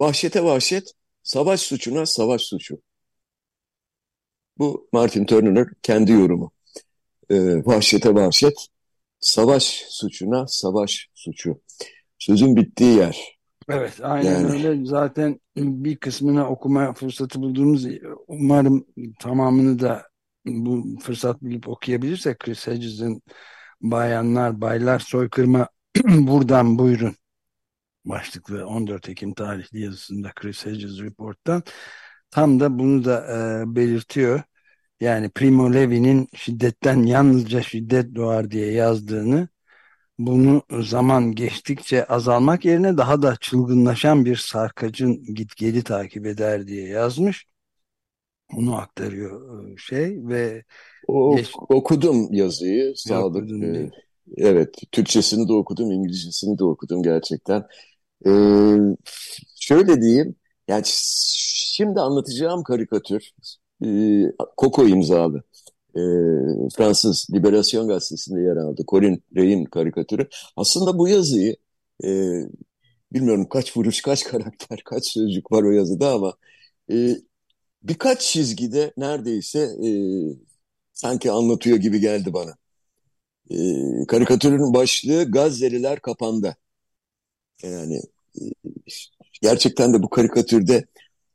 Vahşete 0.00 0.44
vahşet, 0.44 0.92
savaş 1.22 1.60
suçuna 1.60 2.06
savaş 2.06 2.42
suçu. 2.42 2.82
Bu 4.58 4.88
Martin 4.92 5.24
Turner'ın 5.24 5.66
kendi 5.82 6.12
yorumu 6.12 6.52
e, 7.30 7.64
vahşete 7.66 8.14
vahşet, 8.14 8.66
savaş 9.20 9.84
suçuna 9.88 10.46
savaş 10.46 11.08
suçu. 11.14 11.60
Sözün 12.18 12.56
bittiği 12.56 12.96
yer. 12.96 13.38
Evet, 13.68 13.92
aynen 14.02 14.32
yani. 14.32 14.52
öyle. 14.52 14.84
Zaten 14.86 15.40
bir 15.56 15.96
kısmını 15.96 16.48
okuma 16.48 16.92
fırsatı 16.92 17.42
bulduğumuz, 17.42 17.86
umarım 18.28 18.86
tamamını 19.20 19.78
da 19.78 20.11
bu 20.46 20.98
fırsat 21.00 21.42
bulup 21.42 21.68
okuyabilirsek 21.68 22.38
Chris 22.38 22.66
Hedges'in 22.66 23.22
Bayanlar, 23.80 24.60
Baylar 24.60 24.98
Soykırma 24.98 25.68
buradan 26.04 26.78
buyurun 26.78 27.16
başlıklı 28.04 28.66
14 28.66 29.08
Ekim 29.08 29.34
tarihli 29.34 29.80
yazısında 29.80 30.32
Chris 30.36 30.66
Hedges 30.66 31.00
Report'tan 31.00 31.62
tam 32.30 32.60
da 32.60 32.78
bunu 32.78 33.04
da 33.04 33.26
e, 33.62 33.76
belirtiyor 33.76 34.42
yani 35.00 35.30
Primo 35.30 35.74
Levi'nin 35.74 36.28
şiddetten 36.34 37.02
yalnızca 37.02 37.62
şiddet 37.62 38.14
doğar 38.14 38.50
diye 38.50 38.72
yazdığını 38.72 39.48
bunu 40.18 40.62
zaman 40.80 41.32
geçtikçe 41.34 42.04
azalmak 42.06 42.64
yerine 42.64 42.96
daha 42.98 43.22
da 43.22 43.36
çılgınlaşan 43.36 44.24
bir 44.24 44.36
sarkacın 44.36 45.34
gitgeli 45.34 45.84
takip 45.84 46.26
eder 46.26 46.66
diye 46.66 46.88
yazmış. 46.88 47.46
Onu 48.56 48.74
aktarıyor 48.76 49.64
e, 49.68 49.76
şey 49.76 50.28
ve 50.28 50.64
o, 51.08 51.36
geç... 51.36 51.50
okudum 51.68 52.32
yazıyı 52.32 52.92
Sadık. 52.96 53.50
Ee, 53.62 53.90
evet, 54.36 54.74
Türkçesini 54.92 55.48
de 55.48 55.52
okudum, 55.52 55.90
İngilizcesini 55.90 56.58
de 56.58 56.64
okudum 56.64 57.02
gerçekten. 57.02 57.64
Ee, 58.26 58.76
şöyle 59.60 60.02
diyeyim, 60.02 60.34
yani 60.68 60.82
şimdi 61.74 62.00
anlatacağım 62.00 62.62
karikatür 62.62 63.30
e, 63.84 63.88
Coco 64.58 64.88
imzalı. 64.88 65.42
E, 65.96 66.02
Fransız 66.76 67.26
Liberasyon 67.34 67.88
Gazetesi'nde 67.88 68.40
yer 68.40 68.56
aldı. 68.56 68.82
Corinne 68.88 69.18
Rey'in 69.36 69.64
karikatürü. 69.64 70.28
Aslında 70.56 70.98
bu 70.98 71.08
yazıyı 71.08 71.56
e, 72.04 72.08
bilmiyorum 73.12 73.48
kaç 73.48 73.76
vuruş, 73.76 74.02
kaç 74.02 74.24
karakter, 74.24 74.80
kaç 74.84 75.06
sözcük 75.06 75.52
var 75.52 75.62
o 75.62 75.70
yazıda 75.70 76.10
ama 76.10 76.34
e, 76.92 77.16
birkaç 77.82 78.20
çizgide 78.20 78.92
neredeyse 78.96 79.58
e, 79.60 79.90
sanki 80.92 81.32
anlatıyor 81.32 81.76
gibi 81.76 82.00
geldi 82.00 82.32
bana. 82.32 82.56
E, 83.50 83.56
karikatürün 84.08 84.74
başlığı 84.74 85.30
Gazze'liler 85.30 86.00
kapanda. 86.00 86.56
Yani 87.62 88.02
e, 88.40 88.42
gerçekten 89.42 89.94
de 89.94 90.02
bu 90.02 90.10
karikatürde 90.10 90.86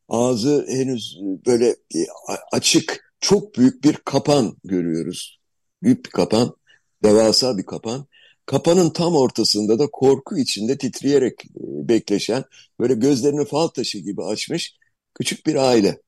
ağzı 0.10 0.66
henüz 0.70 1.20
böyle 1.48 1.68
e, 1.70 2.06
açık, 2.52 3.14
çok 3.22 3.58
büyük 3.58 3.84
bir 3.84 3.94
kapan 3.94 4.58
görüyoruz. 4.64 5.40
Büyük 5.84 6.06
bir 6.06 6.10
kapan, 6.12 6.56
devasa 7.04 7.58
bir 7.58 7.66
kapan. 7.66 8.06
Kapanın 8.46 8.90
tam 8.90 9.16
ortasında 9.16 9.80
da 9.80 9.88
korku 9.92 10.38
içinde 10.38 10.78
titreyerek 10.78 11.46
e, 11.46 11.88
bekleşen, 11.90 12.44
böyle 12.80 12.94
gözlerini 12.94 13.46
fal 13.46 13.68
taşı 13.68 13.98
gibi 14.00 14.24
açmış 14.24 14.78
küçük 15.16 15.46
bir 15.46 15.56
aile. 15.56 16.02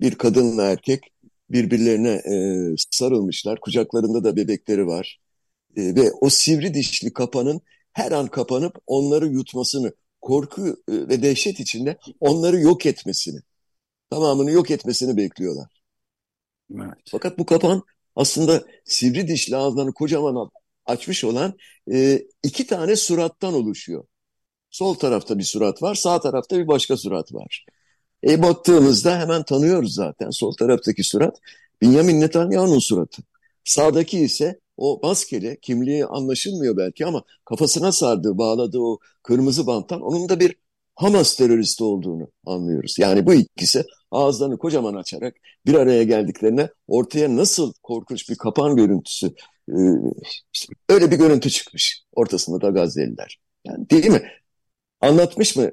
Bir 0.00 0.14
kadınla 0.14 0.62
erkek 0.62 1.12
birbirlerine 1.50 2.10
e, 2.10 2.34
sarılmışlar. 2.90 3.60
Kucaklarında 3.60 4.24
da 4.24 4.36
bebekleri 4.36 4.86
var. 4.86 5.20
E, 5.76 5.94
ve 5.94 6.12
o 6.20 6.30
sivri 6.30 6.74
dişli 6.74 7.12
kapanın 7.12 7.60
her 7.92 8.12
an 8.12 8.26
kapanıp 8.26 8.78
onları 8.86 9.26
yutmasını, 9.26 9.92
korku 10.20 10.68
e, 10.68 10.92
ve 10.92 11.22
dehşet 11.22 11.60
içinde 11.60 11.96
onları 12.20 12.60
yok 12.60 12.86
etmesini, 12.86 13.40
tamamını 14.10 14.50
yok 14.50 14.70
etmesini 14.70 15.16
bekliyorlar. 15.16 15.82
Evet. 16.74 16.94
Fakat 17.10 17.38
bu 17.38 17.46
kapan 17.46 17.82
aslında 18.16 18.64
sivri 18.84 19.28
dişli 19.28 19.56
ağızlarını 19.56 19.92
kocaman 19.92 20.50
açmış 20.86 21.24
olan 21.24 21.54
e, 21.92 22.22
iki 22.42 22.66
tane 22.66 22.96
surattan 22.96 23.54
oluşuyor. 23.54 24.04
Sol 24.70 24.94
tarafta 24.94 25.38
bir 25.38 25.44
surat 25.44 25.82
var, 25.82 25.94
sağ 25.94 26.20
tarafta 26.20 26.58
bir 26.58 26.68
başka 26.68 26.96
surat 26.96 27.34
var. 27.34 27.64
E 28.28 28.42
baktığımızda 28.42 29.20
hemen 29.20 29.42
tanıyoruz 29.42 29.94
zaten. 29.94 30.30
Sol 30.30 30.52
taraftaki 30.52 31.04
surat 31.04 31.40
Benjamin 31.82 32.20
Netanyahu'nun 32.20 32.78
suratı. 32.78 33.22
Sağdaki 33.64 34.18
ise 34.18 34.60
o 34.76 35.00
maskeli, 35.02 35.58
kimliği 35.62 36.06
anlaşılmıyor 36.06 36.76
belki 36.76 37.06
ama 37.06 37.22
kafasına 37.44 37.92
sardığı, 37.92 38.38
bağladığı 38.38 38.80
o 38.80 38.98
kırmızı 39.22 39.66
banttan 39.66 40.00
onun 40.00 40.28
da 40.28 40.40
bir 40.40 40.56
Hamas 40.94 41.36
teröristi 41.36 41.84
olduğunu 41.84 42.28
anlıyoruz. 42.46 42.98
Yani 42.98 43.26
bu 43.26 43.34
ikisi 43.34 43.84
ağızlarını 44.10 44.58
kocaman 44.58 44.94
açarak 44.94 45.36
bir 45.66 45.74
araya 45.74 46.02
geldiklerine 46.02 46.68
ortaya 46.88 47.36
nasıl 47.36 47.72
korkunç 47.82 48.30
bir 48.30 48.36
kapan 48.36 48.76
görüntüsü, 48.76 49.26
e, 49.68 49.74
işte 50.52 50.74
öyle 50.88 51.10
bir 51.10 51.16
görüntü 51.16 51.50
çıkmış. 51.50 52.04
Ortasında 52.12 52.60
da 52.60 52.70
Gazze'liler. 52.70 53.40
Yani 53.64 53.90
değil 53.90 54.06
mi? 54.06 54.39
Anlatmış 55.00 55.56
mı? 55.56 55.70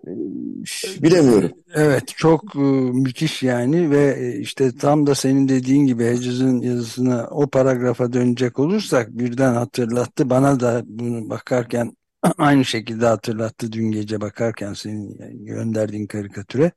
Bilemiyorum. 1.03 1.51
Evet 1.73 2.07
çok 2.07 2.55
e, 2.55 2.59
müthiş 2.59 3.43
yani 3.43 3.91
ve 3.91 4.15
e, 4.19 4.39
işte 4.39 4.77
tam 4.77 5.07
da 5.07 5.15
senin 5.15 5.47
dediğin 5.47 5.85
gibi 5.85 6.05
Hedges'in 6.05 6.61
yazısına 6.61 7.27
o 7.31 7.47
paragrafa 7.47 8.13
dönecek 8.13 8.59
olursak 8.59 9.09
birden 9.09 9.53
hatırlattı. 9.53 10.29
Bana 10.29 10.59
da 10.59 10.81
bunu 10.85 11.29
bakarken 11.29 11.91
aynı 12.37 12.65
şekilde 12.65 13.05
hatırlattı 13.05 13.71
dün 13.71 13.91
gece 13.91 14.21
bakarken 14.21 14.73
senin 14.73 15.45
gönderdiğin 15.45 16.07
karikatüre. 16.07 16.71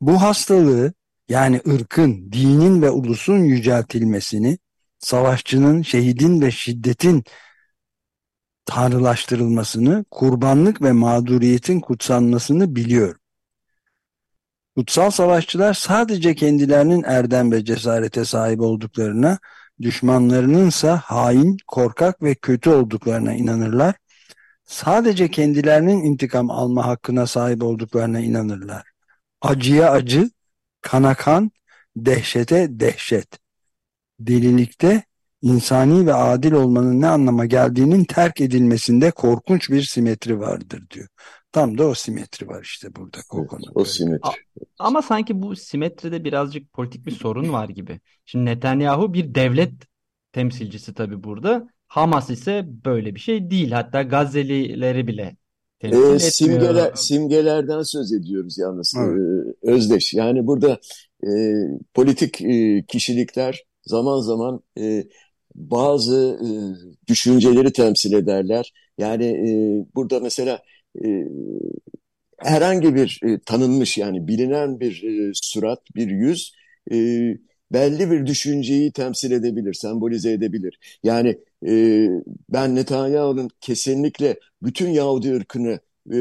Bu 0.00 0.22
hastalığı 0.22 0.92
yani 1.28 1.60
ırkın, 1.68 2.32
dinin 2.32 2.82
ve 2.82 2.90
ulusun 2.90 3.38
yüceltilmesini, 3.38 4.58
savaşçının, 4.98 5.82
şehidin 5.82 6.40
ve 6.40 6.50
şiddetin 6.50 7.24
tanrılaştırılmasını, 8.66 10.04
kurbanlık 10.10 10.82
ve 10.82 10.92
mağduriyetin 10.92 11.80
kutsanmasını 11.80 12.76
biliyorum. 12.76 13.20
Kutsal 14.76 15.10
savaşçılar 15.10 15.74
sadece 15.74 16.34
kendilerinin 16.34 17.02
erdem 17.02 17.52
ve 17.52 17.64
cesarete 17.64 18.24
sahip 18.24 18.60
olduklarına, 18.60 19.38
düşmanlarınınsa 19.82 20.96
hain, 20.96 21.56
korkak 21.66 22.22
ve 22.22 22.34
kötü 22.34 22.70
olduklarına 22.70 23.34
inanırlar. 23.34 23.94
Sadece 24.64 25.30
kendilerinin 25.30 26.04
intikam 26.04 26.50
alma 26.50 26.86
hakkına 26.86 27.26
sahip 27.26 27.62
olduklarına 27.62 28.20
inanırlar. 28.20 28.82
Acıya 29.40 29.90
acı, 29.90 30.30
kana 30.80 31.14
kan, 31.14 31.50
dehşete 31.96 32.66
dehşet. 32.70 33.28
Delilikte 34.20 35.04
insani 35.42 36.06
ve 36.06 36.14
adil 36.14 36.52
olmanın 36.52 37.00
ne 37.00 37.06
anlama 37.06 37.46
geldiğinin 37.46 38.04
terk 38.04 38.40
edilmesinde 38.40 39.10
korkunç 39.10 39.70
bir 39.70 39.82
simetri 39.82 40.40
vardır 40.40 40.82
diyor. 40.90 41.08
Tam 41.52 41.78
da 41.78 41.86
o 41.86 41.94
simetri 41.94 42.48
var 42.48 42.62
işte 42.62 42.96
burada 42.96 43.18
Evet, 43.34 43.50
o 43.74 43.84
simetri. 43.84 44.30
ama 44.78 45.02
sanki 45.02 45.42
bu 45.42 45.56
simetride 45.56 46.24
birazcık 46.24 46.72
politik 46.72 47.06
bir 47.06 47.10
sorun 47.10 47.52
var 47.52 47.68
gibi. 47.68 48.00
Şimdi 48.24 48.44
Netanyahu 48.44 49.14
bir 49.14 49.34
devlet 49.34 49.72
temsilcisi 50.32 50.94
tabii 50.94 51.24
burada. 51.24 51.68
Hamas 51.88 52.30
ise 52.30 52.64
böyle 52.84 53.14
bir 53.14 53.20
şey 53.20 53.50
değil. 53.50 53.70
Hatta 53.70 54.02
Gazze'lileri 54.02 55.06
bile 55.06 55.36
temsil 55.80 56.14
e, 56.14 56.18
simgeler, 56.18 56.92
simgelerden 56.94 57.82
söz 57.82 58.12
ediyoruz 58.12 58.58
yalnız 58.58 58.94
evet. 58.98 59.18
e, 59.62 59.70
Özdeş. 59.70 60.14
Yani 60.14 60.46
burada 60.46 60.80
e, 61.22 61.30
politik 61.94 62.42
e, 62.42 62.84
kişilikler 62.88 63.64
zaman 63.82 64.20
zaman 64.20 64.60
e, 64.78 65.04
bazı 65.56 66.38
e, 66.42 66.48
düşünceleri 67.08 67.72
temsil 67.72 68.12
ederler. 68.12 68.72
Yani 68.98 69.24
e, 69.24 69.50
burada 69.94 70.20
mesela 70.20 70.62
e, 71.04 71.08
herhangi 72.38 72.94
bir 72.94 73.20
e, 73.24 73.38
tanınmış 73.38 73.98
yani 73.98 74.28
bilinen 74.28 74.80
bir 74.80 75.02
e, 75.02 75.30
surat, 75.34 75.80
bir 75.94 76.10
yüz 76.10 76.52
e, 76.92 76.96
belli 77.72 78.10
bir 78.10 78.26
düşünceyi 78.26 78.92
temsil 78.92 79.30
edebilir, 79.30 79.74
sembolize 79.74 80.32
edebilir. 80.32 80.78
Yani 81.02 81.38
e, 81.66 82.06
ben 82.52 82.74
Netanyahu'nun 82.74 83.50
kesinlikle 83.60 84.40
bütün 84.62 84.90
Yahudi 84.90 85.34
ırkını 85.34 85.80
e, 86.10 86.18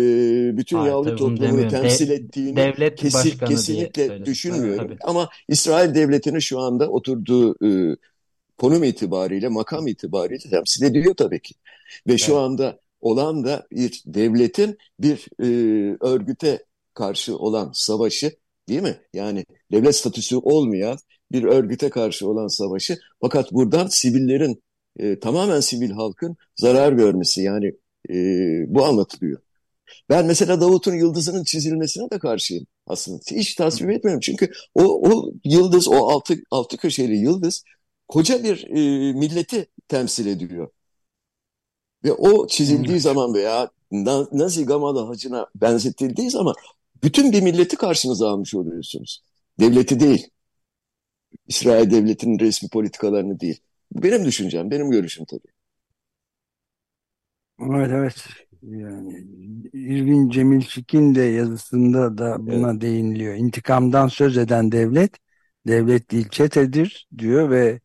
bütün 0.58 0.78
Hayır, 0.78 0.91
Yahudi 0.91 1.15
toplumunu 1.15 1.67
temsil 1.67 2.10
De 2.10 2.13
ettiğini 2.13 2.56
devlet 2.56 2.95
kesin, 2.95 3.38
kesinlikle 3.38 4.26
düşünmüyorum. 4.26 4.88
Tabii. 4.88 4.98
Ama 5.04 5.30
İsrail 5.48 5.95
devletinin 5.95 6.39
şu 6.39 6.60
anda 6.60 6.89
oturduğu 6.89 7.56
e, 7.65 7.95
konum 8.58 8.84
itibariyle, 8.84 9.48
makam 9.48 9.88
itibariyle 9.88 10.50
temsil 10.50 10.86
ediyor 10.86 11.15
tabii 11.15 11.41
ki. 11.41 11.56
Ve 12.08 12.12
evet. 12.12 12.20
şu 12.20 12.38
anda 12.38 12.80
olan 13.02 13.44
da 13.44 13.68
bir 13.72 14.04
devletin 14.06 14.78
bir 15.00 15.28
e, 15.39 15.48
örgüte 16.02 16.65
karşı 16.94 17.38
olan 17.38 17.72
savaşı 17.74 18.36
değil 18.70 18.82
mi? 18.82 18.98
Yani 19.13 19.46
devlet 19.72 19.96
statüsü 19.96 20.36
olmayan 20.36 20.98
bir 21.32 21.44
örgüte 21.44 21.89
karşı 21.89 22.30
olan 22.30 22.48
savaşı 22.48 22.98
fakat 23.22 23.52
buradan 23.52 23.88
sivillerin 23.88 24.63
e, 25.00 25.20
tamamen 25.20 25.60
sivil 25.60 25.91
halkın 25.91 26.38
zarar 26.56 26.94
görmesi 26.94 27.41
yani 27.41 27.74
e, 28.10 28.15
bu 28.68 28.86
anlatılıyor. 28.86 29.39
Ben 30.10 30.26
mesela 30.26 30.62
Davut'un 30.62 30.94
yıldızının 30.94 31.44
çizilmesine 31.44 32.10
de 32.10 32.20
karşıyım 32.20 32.65
aslında. 32.88 33.20
Hiç 33.32 33.56
tasvip 33.56 33.89
etmiyorum 33.89 34.20
çünkü 34.20 34.52
o, 34.76 35.10
o 35.10 35.32
yıldız, 35.44 35.88
o 35.88 35.96
altı, 35.96 36.36
altı 36.52 36.78
köşeli 36.78 37.15
yıldız 37.18 37.63
koca 38.08 38.44
bir 38.44 38.68
e, 38.70 39.13
milleti 39.13 39.68
temsil 39.88 40.26
ediyor. 40.26 40.70
Ve 42.04 42.13
o 42.13 42.48
çizildiği 42.48 42.91
evet. 42.91 43.02
zaman 43.02 43.34
veya 43.34 43.72
Nazi 44.32 44.65
Gamalı 44.65 45.06
hacına 45.06 45.48
benzetildiği 45.56 46.30
zaman 46.30 46.56
bütün 47.04 47.32
bir 47.32 47.41
milleti 47.41 47.76
karşınıza 47.76 48.30
almış 48.30 48.56
oluyorsunuz. 48.56 49.24
Devleti 49.60 50.00
değil. 50.00 50.30
İsrail 51.48 51.91
devletinin 51.91 52.39
resmi 52.39 52.70
politikalarını 52.70 53.39
değil. 53.39 53.60
Benim 53.91 54.26
düşüncem, 54.26 54.72
benim 54.72 54.91
görüşüm 54.91 55.26
tabii. 55.26 55.56
Evet 57.60 57.89
evet. 57.91 58.15
Yani 58.62 59.28
İrvin 59.74 60.30
Cemil 60.30 60.62
Çikin 60.62 61.15
de 61.15 61.22
yazısında 61.22 62.18
da 62.18 62.48
buna 62.48 62.72
evet. 62.72 62.82
değiniliyor. 62.82 63.36
İntikamdan 63.36 64.08
söz 64.08 64.38
eden 64.38 64.72
devlet 64.72 65.12
devlet 65.67 66.12
değil 66.12 66.30
çetedir 66.30 67.08
diyor 67.17 67.49
ve 67.49 67.80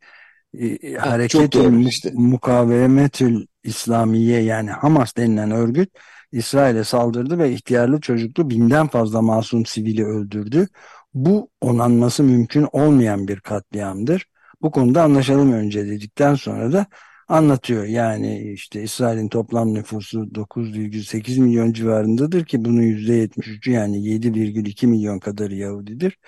e, 0.60 0.94
hareketül 0.94 1.86
işte. 1.86 2.10
mukavemetül 2.14 3.46
İslamiye 3.62 4.40
yani 4.42 4.70
Hamas 4.70 5.16
denilen 5.16 5.50
örgüt 5.50 5.90
İsrail'e 6.32 6.84
saldırdı 6.84 7.38
ve 7.38 7.52
ihtiyarlı 7.52 8.00
çocuklu 8.00 8.50
binden 8.50 8.86
fazla 8.88 9.22
masum 9.22 9.66
sivili 9.66 10.04
öldürdü. 10.04 10.68
Bu 11.14 11.50
onanması 11.60 12.22
mümkün 12.24 12.66
olmayan 12.72 13.28
bir 13.28 13.40
katliamdır. 13.40 14.26
Bu 14.62 14.70
konuda 14.70 15.02
anlaşalım 15.02 15.52
önce 15.52 15.86
dedikten 15.86 16.34
sonra 16.34 16.72
da 16.72 16.86
anlatıyor. 17.28 17.84
Yani 17.84 18.52
işte 18.52 18.82
İsrail'in 18.82 19.28
toplam 19.28 19.74
nüfusu 19.74 20.34
9,8 20.34 21.40
milyon 21.40 21.72
civarındadır 21.72 22.44
ki 22.44 22.64
bunun 22.64 22.82
%73'ü 22.82 23.70
yani 23.70 23.98
7,2 23.98 24.86
milyon 24.86 25.18
kadarı 25.18 25.54
Yahudidir. 25.54 26.18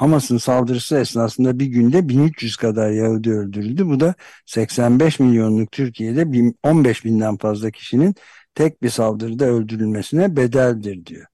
Hamas'ın 0.00 0.38
saldırısı 0.38 0.98
esnasında 0.98 1.58
bir 1.58 1.66
günde 1.66 2.08
1300 2.08 2.56
kadar 2.56 2.90
Yahudi 2.90 3.30
öldürüldü. 3.30 3.86
Bu 3.86 4.00
da 4.00 4.14
85 4.46 5.20
milyonluk 5.20 5.72
Türkiye'de 5.72 6.52
15 6.62 7.04
binden 7.04 7.36
fazla 7.36 7.70
kişinin 7.70 8.14
tek 8.54 8.82
bir 8.82 8.88
saldırıda 8.88 9.44
öldürülmesine 9.44 10.36
bedeldir 10.36 11.06
diyor. 11.06 11.26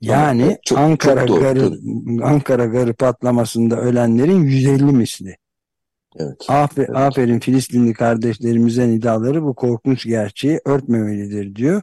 Yani 0.00 0.58
çok, 0.64 0.78
Ankara 0.78 1.26
çok 1.26 1.40
garı 1.40 1.72
Ankara 2.22 2.64
garı 2.64 2.94
patlamasında 2.94 3.80
ölenlerin 3.80 4.42
150 4.42 4.84
misli. 4.84 5.36
Evet. 6.16 6.36
Afer, 6.48 6.84
evet. 6.88 6.96
Aferin 6.96 7.40
Filistinli 7.40 7.92
kardeşlerimizin 7.92 8.92
iddiaları 8.92 9.42
bu 9.42 9.54
korkunç 9.54 10.06
gerçeği 10.06 10.60
örtmemelidir 10.64 11.54
diyor. 11.54 11.82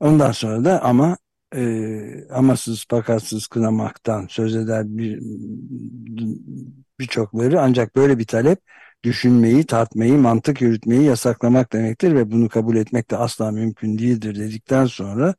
Ondan 0.00 0.32
sonra 0.32 0.64
da 0.64 0.82
ama 0.82 1.16
e, 1.54 2.28
amasız 2.30 2.84
fakatsız 2.90 3.46
kınamaktan 3.46 4.26
söz 4.30 4.56
eder 4.56 4.84
bir 4.86 5.20
birçokları 7.00 7.60
ancak 7.60 7.96
böyle 7.96 8.18
bir 8.18 8.24
talep 8.26 8.58
düşünmeyi, 9.04 9.64
tartmayı, 9.66 10.18
mantık 10.18 10.60
yürütmeyi 10.60 11.02
yasaklamak 11.02 11.72
demektir 11.72 12.14
ve 12.14 12.30
bunu 12.30 12.48
kabul 12.48 12.76
etmek 12.76 13.10
de 13.10 13.16
asla 13.16 13.50
mümkün 13.50 13.98
değildir 13.98 14.34
dedikten 14.38 14.86
sonra 14.86 15.34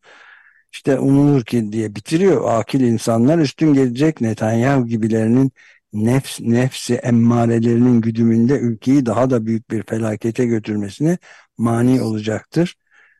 işte 0.73 0.99
umulur 0.99 1.45
ki 1.45 1.71
diye 1.71 1.95
bitiriyor. 1.95 2.59
Akil 2.59 2.81
insanlar 2.81 3.39
üstün 3.39 3.73
gelecek 3.73 4.21
Netanyahu 4.21 4.87
gibilerinin 4.87 5.51
nefs, 5.93 6.39
nefsi 6.41 6.95
emmarelerinin 6.95 8.01
güdümünde 8.01 8.53
ülkeyi 8.59 9.05
daha 9.05 9.29
da 9.29 9.45
büyük 9.45 9.71
bir 9.71 9.83
felakete 9.83 10.45
götürmesine 10.45 11.17
mani 11.57 12.01
olacaktır. 12.01 12.75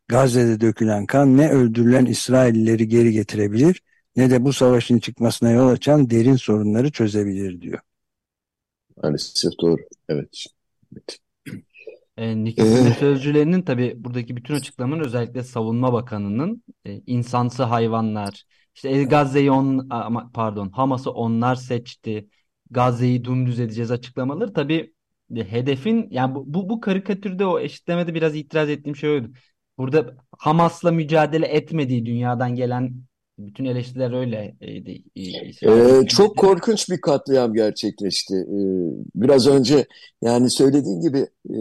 Gazze'de 0.07 0.61
dökülen 0.61 1.05
kan 1.05 1.37
ne 1.37 1.49
öldürülen 1.49 2.05
İsraillileri 2.05 2.87
geri 2.87 3.11
getirebilir 3.11 3.81
ne 4.15 4.29
de 4.29 4.45
bu 4.45 4.53
savaşın 4.53 4.99
çıkmasına 4.99 5.51
yol 5.51 5.67
açan 5.67 6.09
derin 6.09 6.35
sorunları 6.35 6.91
çözebilir 6.91 7.61
diyor. 7.61 7.79
Maalesef 9.03 9.51
doğru. 9.61 9.81
Evet. 10.09 10.45
evet. 10.93 11.19
E, 12.17 12.43
Nikit'in 12.43 12.85
ee... 12.85 12.93
sözcülerinin 12.99 13.61
tabii 13.61 13.93
buradaki 13.97 14.35
bütün 14.35 14.53
açıklamanın 14.53 15.03
özellikle 15.03 15.43
Savunma 15.43 15.93
Bakanı'nın 15.93 16.63
e, 16.85 17.01
insansı 17.07 17.63
hayvanlar, 17.63 18.43
işte 18.75 19.03
Gazze'yi 19.03 19.51
on, 19.51 19.89
pardon 20.33 20.69
Hamas'ı 20.69 21.11
onlar 21.11 21.55
seçti, 21.55 22.29
Gazze'yi 22.71 23.25
dümdüz 23.25 23.59
edeceğiz 23.59 23.91
açıklamaları 23.91 24.53
tabii 24.53 24.93
e, 25.35 25.51
hedefin 25.51 26.07
yani 26.11 26.35
bu, 26.35 26.53
bu, 26.53 26.69
bu 26.69 26.79
karikatürde 26.79 27.45
o 27.45 27.59
eşitlemede 27.59 28.13
biraz 28.13 28.35
itiraz 28.35 28.69
ettiğim 28.69 28.95
şey 28.95 29.09
oydu. 29.09 29.31
Burada 29.77 30.15
Hamas'la 30.37 30.91
mücadele 30.91 31.45
etmediği 31.45 32.05
dünyadan 32.05 32.55
gelen 32.55 32.95
bütün 33.37 33.65
eleştiriler 33.65 34.19
öyleydi. 34.19 35.03
Ee, 35.63 36.07
çok 36.07 36.37
korkunç 36.37 36.89
bir 36.89 37.01
katliam 37.01 37.53
gerçekleşti. 37.53 38.35
Ee, 38.35 38.59
biraz 39.15 39.47
önce 39.47 39.85
yani 40.21 40.49
söylediğin 40.49 41.01
gibi 41.01 41.27
e, 41.49 41.59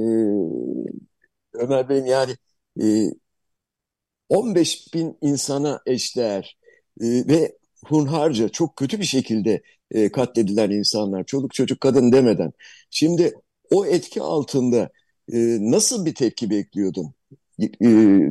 Ömer 1.54 1.88
Bey'in 1.88 2.04
yani 2.04 2.32
e, 2.82 3.10
15 4.28 4.94
bin 4.94 5.18
insana 5.22 5.80
eşdeğer 5.86 6.58
e, 7.00 7.06
ve 7.06 7.58
hunharca 7.86 8.48
çok 8.48 8.76
kötü 8.76 9.00
bir 9.00 9.04
şekilde 9.04 9.62
e, 9.90 10.12
katledilen 10.12 10.70
insanlar, 10.70 11.24
çoluk 11.24 11.54
çocuk 11.54 11.80
kadın 11.80 12.12
demeden. 12.12 12.52
Şimdi 12.90 13.34
o 13.70 13.86
etki 13.86 14.22
altında 14.22 14.90
e, 15.32 15.38
nasıl 15.60 16.06
bir 16.06 16.14
tepki 16.14 16.50
bekliyordun 16.50 17.14
e, 17.60 17.88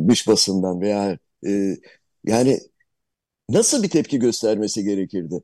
dış 0.09 0.27
basından 0.27 0.81
veya 0.81 1.17
e, 1.47 1.75
yani 2.23 2.59
nasıl 3.49 3.83
bir 3.83 3.89
tepki 3.89 4.19
göstermesi 4.19 4.83
gerekirdi 4.83 5.43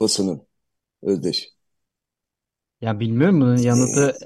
basının 0.00 0.48
Özdeş? 1.02 1.48
Ya 2.80 3.00
bilmiyorum 3.00 3.40
bunun 3.40 3.56
yanıtı 3.56 4.18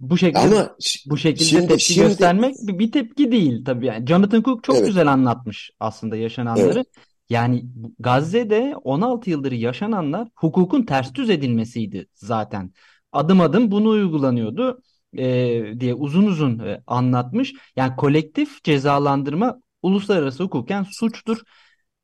bu 0.00 0.18
şekilde 0.18 0.38
Ama 0.38 0.76
bu 1.06 1.16
şekilde 1.16 1.44
şimdi, 1.44 1.68
tepki 1.68 1.84
şimdi, 1.84 2.08
göstermek 2.08 2.54
bir 2.62 2.92
tepki 2.92 3.32
değil 3.32 3.64
tabii 3.64 3.86
yani. 3.86 4.06
Jonathan 4.06 4.42
Cook 4.42 4.64
çok 4.64 4.76
evet. 4.76 4.86
güzel 4.86 5.12
anlatmış 5.12 5.70
aslında 5.80 6.16
yaşananları. 6.16 6.72
Evet. 6.72 6.86
Yani 7.30 7.64
Gazze'de 7.98 8.74
16 8.84 9.30
yıldır 9.30 9.52
yaşananlar 9.52 10.28
hukukun 10.34 10.82
ters 10.82 11.14
düz 11.14 11.30
edilmesiydi 11.30 12.06
zaten. 12.14 12.72
Adım 13.12 13.40
adım 13.40 13.70
bunu 13.70 13.88
uygulanıyordu 13.88 14.82
e, 15.18 15.80
diye 15.80 15.94
uzun 15.94 16.26
uzun 16.26 16.58
e, 16.58 16.82
anlatmış. 16.86 17.54
Yani 17.76 17.96
kolektif 17.96 18.64
cezalandırma 18.64 19.60
uluslararası 19.82 20.44
hukuken 20.44 20.86
suçtur. 20.90 21.42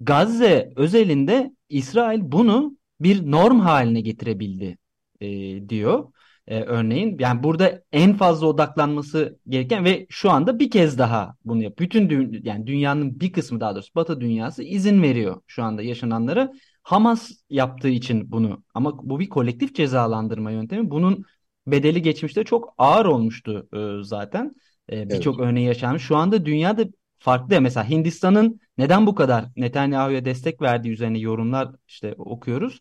Gazze 0.00 0.72
özelinde 0.76 1.52
İsrail 1.68 2.20
bunu 2.22 2.76
bir 3.00 3.30
norm 3.30 3.60
haline 3.60 4.00
getirebildi 4.00 4.78
e, 5.20 5.28
diyor. 5.68 6.12
E, 6.46 6.60
örneğin 6.60 7.16
yani 7.18 7.42
burada 7.42 7.82
en 7.92 8.16
fazla 8.16 8.46
odaklanması 8.46 9.38
gereken 9.48 9.84
ve 9.84 10.06
şu 10.10 10.30
anda 10.30 10.58
bir 10.58 10.70
kez 10.70 10.98
daha 10.98 11.34
bunu 11.44 11.62
yapıyor. 11.62 11.90
Bütün 11.90 12.10
dü 12.10 12.40
yani 12.42 12.66
dünyanın 12.66 13.20
bir 13.20 13.32
kısmı 13.32 13.60
daha 13.60 13.74
doğrusu 13.74 13.94
Batı 13.94 14.20
dünyası 14.20 14.62
izin 14.62 15.02
veriyor 15.02 15.40
şu 15.46 15.62
anda 15.62 15.82
yaşananlara. 15.82 16.52
Hamas 16.82 17.30
yaptığı 17.50 17.88
için 17.88 18.32
bunu 18.32 18.64
ama 18.74 18.98
bu 19.08 19.20
bir 19.20 19.28
kolektif 19.28 19.74
cezalandırma 19.74 20.50
yöntemi. 20.50 20.90
Bunun 20.90 21.24
bedeli 21.66 22.02
geçmişte 22.02 22.44
çok 22.44 22.74
ağır 22.78 23.06
olmuştu 23.06 23.68
e, 23.74 24.04
zaten. 24.04 24.54
E, 24.92 25.10
Birçok 25.10 25.40
evet. 25.40 25.48
örneği 25.48 25.66
yaşanmış. 25.66 26.02
Şu 26.02 26.16
anda 26.16 26.46
dünyada 26.46 26.84
farklı. 27.18 27.60
Mesela 27.60 27.90
Hindistan'ın 27.90 28.60
neden 28.78 29.06
bu 29.06 29.14
kadar 29.14 29.44
Netanyahu'ya 29.56 30.24
destek 30.24 30.62
verdiği 30.62 30.90
üzerine 30.90 31.18
yorumlar 31.18 31.68
işte 31.88 32.14
okuyoruz. 32.18 32.80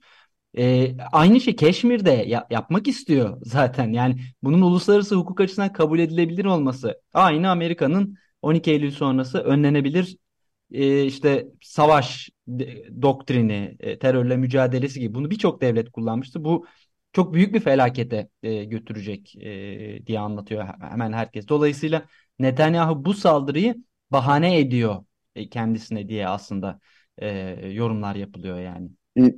E, 0.57 0.95
aynı 1.11 1.41
şey 1.41 1.55
Keşmir'de 1.55 2.11
ya, 2.11 2.47
yapmak 2.49 2.87
istiyor 2.87 3.37
zaten. 3.43 3.93
Yani 3.93 4.17
bunun 4.43 4.61
uluslararası 4.61 5.15
hukuk 5.15 5.41
açısından 5.41 5.73
kabul 5.73 5.99
edilebilir 5.99 6.45
olması 6.45 7.01
aynı 7.13 7.49
Amerika'nın 7.49 8.17
12 8.41 8.71
Eylül 8.71 8.91
sonrası 8.91 9.37
önlenebilir 9.39 10.17
e, 10.71 11.05
işte 11.05 11.47
savaş 11.61 12.29
doktrini, 13.01 13.77
e, 13.79 13.99
terörle 13.99 14.37
mücadelesi 14.37 14.99
gibi 14.99 15.13
bunu 15.13 15.31
birçok 15.31 15.61
devlet 15.61 15.91
kullanmıştı. 15.91 16.43
Bu 16.43 16.65
çok 17.15 17.33
büyük 17.33 17.53
bir 17.53 17.59
felakete 17.59 18.29
e, 18.43 18.63
götürecek 18.63 19.35
e, 19.35 20.07
diye 20.07 20.19
anlatıyor 20.19 20.67
hemen 20.81 21.13
herkes. 21.13 21.47
Dolayısıyla 21.47 22.05
Netanyahu 22.39 23.05
bu 23.05 23.13
saldırıyı 23.13 23.75
bahane 24.11 24.59
ediyor 24.59 25.05
e, 25.35 25.49
kendisine 25.49 26.09
diye 26.09 26.27
aslında 26.27 26.79
e, 27.17 27.27
yorumlar 27.71 28.15
yapılıyor 28.15 28.59
yani. 28.59 28.89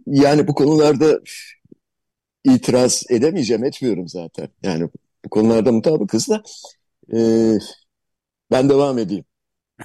Yani 0.08 0.48
bu 0.48 0.56
konularda 0.56 1.20
itiraz 2.44 3.04
edemeyeceğim, 3.10 3.64
etmiyorum 3.64 4.08
zaten. 4.08 4.50
Yani 4.64 4.90
bu 5.26 5.30
konularda 5.30 5.72
mutabıkız 5.72 6.30
da 6.30 6.44
e, 7.14 7.20
ben 8.52 8.70
devam 8.70 8.98
edeyim. 8.98 9.26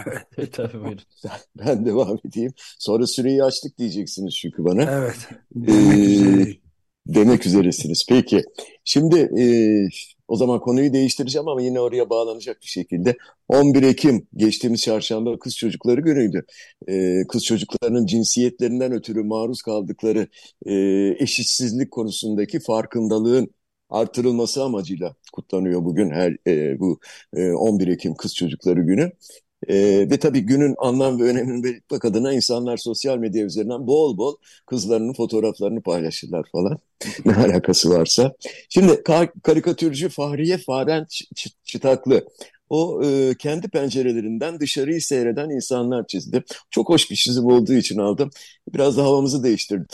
Evet. 0.07 0.53
Tabii 0.53 0.81
buyurun. 0.81 1.03
Ben 1.59 1.87
devam 1.87 2.19
edeyim. 2.27 2.53
Sonra 2.79 3.07
süreyi 3.07 3.45
açtık 3.45 3.79
diyeceksiniz 3.79 4.35
çünkü 4.35 4.65
bana. 4.65 4.83
Evet. 4.83 5.29
Ee, 5.69 6.62
demek 7.07 7.47
üzeresiniz. 7.47 8.07
Peki. 8.09 8.43
Şimdi 8.85 9.19
e, 9.39 9.45
o 10.29 10.37
zaman 10.37 10.61
konuyu 10.61 10.93
değiştireceğim 10.93 11.49
ama 11.49 11.63
yine 11.63 11.81
oraya 11.81 12.11
bağlanacak 12.11 12.63
bir 12.63 12.67
şekilde. 12.67 13.17
11 13.49 13.83
Ekim 13.83 14.27
geçtiğimiz 14.37 14.83
çarşamba 14.83 15.39
kız 15.39 15.57
çocukları 15.57 16.01
günüydü. 16.01 16.45
Ee, 16.89 17.23
kız 17.29 17.45
çocuklarının 17.45 18.07
cinsiyetlerinden 18.07 18.93
ötürü 18.93 19.23
maruz 19.23 19.63
kaldıkları 19.63 20.29
e, 20.67 20.75
eşitsizlik 21.19 21.91
konusundaki 21.91 22.61
farkındalığın 22.61 23.51
artırılması 23.91 24.63
amacıyla 24.65 25.15
kutlanıyor 25.33 25.85
bugün 25.85 26.11
her 26.11 26.37
e, 26.47 26.81
bu 26.81 27.01
e, 27.37 27.53
11 27.53 27.89
Ekim 27.89 28.15
Kız 28.15 28.35
Çocukları 28.35 28.81
Günü. 28.81 29.13
E, 29.69 29.77
ve 30.11 30.19
tabii 30.19 30.41
günün 30.41 30.75
anlam 30.79 31.21
ve 31.21 31.25
önemini 31.25 31.65
belirtmek 31.65 32.05
adına 32.05 32.33
insanlar 32.33 32.77
sosyal 32.77 33.19
medya 33.19 33.45
üzerinden 33.45 33.87
bol 33.87 34.19
bol 34.19 34.37
kızlarının 34.67 35.13
fotoğraflarını 35.13 35.83
paylaşırlar 35.83 36.49
falan. 36.53 36.79
ne 37.25 37.35
alakası 37.35 37.91
varsa. 37.91 38.33
Şimdi 38.69 39.03
karikatürcü 39.43 40.09
Fahriye 40.09 40.59
Faren 40.59 41.07
Çıtaklı 41.65 42.25
o 42.73 43.03
e, 43.05 43.35
kendi 43.39 43.69
pencerelerinden 43.69 44.61
dışarıyı 44.61 45.01
seyreden 45.03 45.51
insanlar 45.51 46.07
çizdi. 46.07 46.45
Çok 46.71 46.89
hoş 46.89 47.11
bir 47.11 47.17
çizim 47.17 47.47
olduğu 47.47 47.73
için 47.73 47.99
aldım. 47.99 48.31
Biraz 48.75 48.97
da 48.97 49.03
havamızı 49.05 49.45
değiştirdi. 49.45 49.87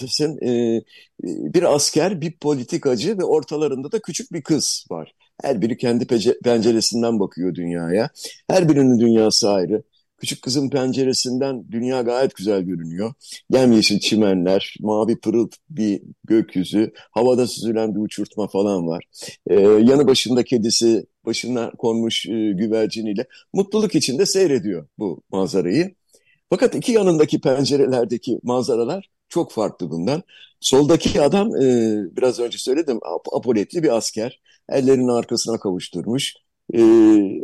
E, 0.42 0.80
bir 1.24 1.74
asker, 1.74 2.20
bir 2.20 2.32
politikacı 2.32 3.18
ve 3.18 3.24
ortalarında 3.24 3.92
da 3.92 4.00
küçük 4.00 4.32
bir 4.32 4.42
kız 4.42 4.86
var. 4.90 5.14
Her 5.42 5.62
biri 5.62 5.76
kendi 5.76 6.06
penceresinden 6.44 7.20
bakıyor 7.20 7.54
dünyaya. 7.54 8.10
Her 8.50 8.68
birinin 8.68 9.00
dünyası 9.00 9.50
ayrı. 9.50 9.82
Küçük 10.18 10.42
kızın 10.42 10.70
penceresinden 10.70 11.64
dünya 11.70 12.02
gayet 12.02 12.34
güzel 12.34 12.62
görünüyor. 12.62 13.12
Yemyeşil 13.50 14.00
çimenler, 14.00 14.76
mavi 14.80 15.20
pırıl 15.20 15.48
bir 15.70 16.02
gökyüzü, 16.24 16.92
havada 17.10 17.46
süzülen 17.46 17.94
bir 17.94 18.00
uçurtma 18.00 18.48
falan 18.48 18.86
var. 18.86 19.04
Ee, 19.46 19.54
yanı 19.60 20.06
başında 20.06 20.44
kedisi, 20.44 21.06
başına 21.26 21.70
konmuş 21.70 22.26
e, 22.26 22.52
güverciniyle 22.52 23.26
mutluluk 23.52 23.94
içinde 23.94 24.26
seyrediyor 24.26 24.86
bu 24.98 25.22
manzarayı. 25.30 25.94
Fakat 26.50 26.74
iki 26.74 26.92
yanındaki 26.92 27.40
pencerelerdeki 27.40 28.40
manzaralar 28.42 29.10
çok 29.28 29.52
farklı 29.52 29.90
bundan. 29.90 30.22
Soldaki 30.60 31.22
adam 31.22 31.56
e, 31.56 31.96
biraz 32.16 32.40
önce 32.40 32.58
söyledim 32.58 33.00
apoletli 33.32 33.82
bir 33.82 33.96
asker. 33.96 34.40
Ellerini 34.68 35.12
arkasına 35.12 35.58
kavuşturmuş. 35.58 36.34
E, 36.74 36.82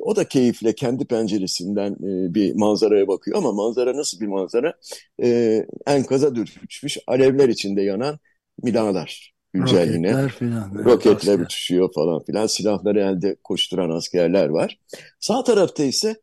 o 0.02 0.16
da 0.16 0.28
keyifle 0.28 0.74
kendi 0.74 1.04
penceresinden 1.04 1.92
e, 1.92 2.34
bir 2.34 2.54
manzaraya 2.54 3.08
bakıyor 3.08 3.38
ama 3.38 3.52
manzara 3.52 3.96
nasıl 3.96 4.20
bir 4.20 4.26
manzara? 4.26 4.74
E, 5.22 5.60
enkaza 5.86 6.34
düşmüş, 6.34 6.98
alevler 7.06 7.48
içinde 7.48 7.82
yanan 7.82 8.18
binalar. 8.64 9.34
Güncel 9.52 9.88
Roketler 9.88 10.30
filan. 10.30 10.74
Roketler 10.84 11.14
asker. 11.16 11.38
uçuşuyor 11.38 11.92
falan 11.94 12.24
filan. 12.24 12.46
Silahları 12.46 13.00
elde 13.00 13.36
koşturan 13.44 13.90
askerler 13.90 14.48
var. 14.48 14.78
Sağ 15.20 15.44
tarafta 15.44 15.84
ise 15.84 16.16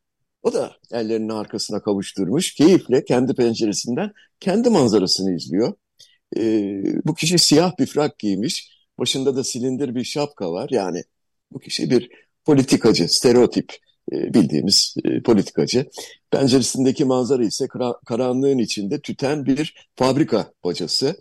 o 0.44 0.54
da 0.54 0.72
ellerini 0.92 1.34
arkasına 1.34 1.82
kavuşturmuş. 1.82 2.54
Keyifle 2.54 3.06
kendi 3.06 3.34
penceresinden 3.34 4.12
kendi 4.40 4.70
manzarasını 4.70 5.36
izliyor. 5.36 5.74
E, 6.38 6.42
bu 7.06 7.16
kişi 7.16 7.40
siyah 7.40 7.80
bir 7.80 7.86
frak 7.86 8.20
giymiş. 8.20 8.71
Başında 9.02 9.36
da 9.36 9.44
silindir 9.44 9.96
bir 9.96 10.04
şapka 10.04 10.52
var. 10.52 10.70
Yani 10.72 11.04
bu 11.52 11.60
kişi 11.60 11.90
bir 11.90 12.10
politikacı, 12.46 13.14
stereotip 13.14 13.74
e, 14.12 14.34
bildiğimiz 14.34 14.96
e, 15.06 15.22
politikacı. 15.22 15.86
Penceresindeki 16.32 17.06
manzara 17.06 17.44
ise 17.44 17.68
karanlığın 18.06 18.58
içinde 18.58 19.02
tüten 19.02 19.46
bir 19.46 19.90
fabrika 19.96 20.52
bacası. 20.64 21.16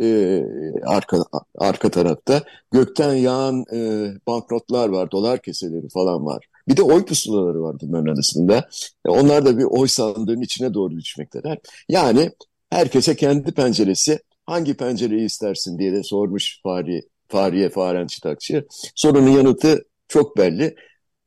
E, 0.00 0.42
arka 0.86 1.18
arka 1.58 1.90
tarafta 1.90 2.42
gökten 2.70 3.14
yağan 3.14 3.64
e, 3.74 4.08
banknotlar 4.26 4.88
var, 4.88 5.10
dolar 5.10 5.42
keseleri 5.42 5.88
falan 5.88 6.26
var. 6.26 6.44
Bir 6.68 6.76
de 6.76 6.82
oy 6.82 7.04
pusulaları 7.04 7.62
var 7.62 7.76
bunların 7.82 8.14
arasında. 8.14 8.68
E, 9.06 9.08
onlar 9.08 9.46
da 9.46 9.58
bir 9.58 9.64
oy 9.64 9.88
sandığının 9.88 10.42
içine 10.42 10.74
doğru 10.74 10.96
düşmekteler. 10.96 11.58
Yani 11.88 12.30
herkese 12.70 13.16
kendi 13.16 13.52
penceresi 13.52 14.18
hangi 14.46 14.74
pencereyi 14.74 15.26
istersin 15.26 15.78
diye 15.78 15.92
de 15.92 16.02
sormuş 16.02 16.60
Fahri, 16.62 17.02
Fahriye 17.30 17.70
Faren 17.70 18.06
Çıtakçı. 18.06 18.66
Sorunun 18.94 19.30
yanıtı 19.30 19.84
çok 20.08 20.36
belli. 20.36 20.76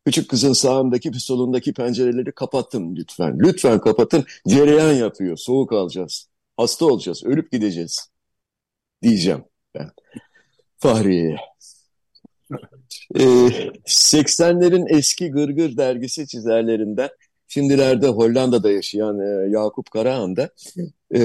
Küçük 0.06 0.30
kızın 0.30 0.54
sağındaki 0.54 1.14
solundaki 1.20 1.74
pencereleri 1.74 2.32
kapatın 2.32 2.96
lütfen. 2.96 3.40
Lütfen 3.40 3.80
kapatın. 3.80 4.26
Cereyan 4.48 4.94
yapıyor. 4.94 5.38
Soğuk 5.38 5.74
alacağız. 5.74 6.28
Hasta 6.58 6.86
olacağız. 6.86 7.24
Ölüp 7.26 7.52
gideceğiz. 7.52 8.10
Diyeceğim 9.02 9.44
ben. 9.76 9.90
Fahriye'ye. 10.78 11.38
Ee, 13.16 13.24
80'lerin 13.86 14.98
eski 14.98 15.32
Gırgır 15.32 15.78
dergisi 15.78 16.28
çizerlerinden 16.28 17.10
şimdilerde 17.48 18.08
Hollanda'da 18.08 18.72
yaşayan 18.72 19.20
e, 19.20 19.50
Yakup 19.50 19.92
Karahan 19.92 20.36
da 20.36 20.50
e, 21.16 21.22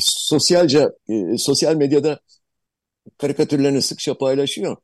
sosyalca 0.00 0.92
e, 1.08 1.38
sosyal 1.38 1.76
medyada 1.76 2.20
karikatürlerini 3.18 3.82
sıkça 3.82 4.18
paylaşıyor. 4.18 4.76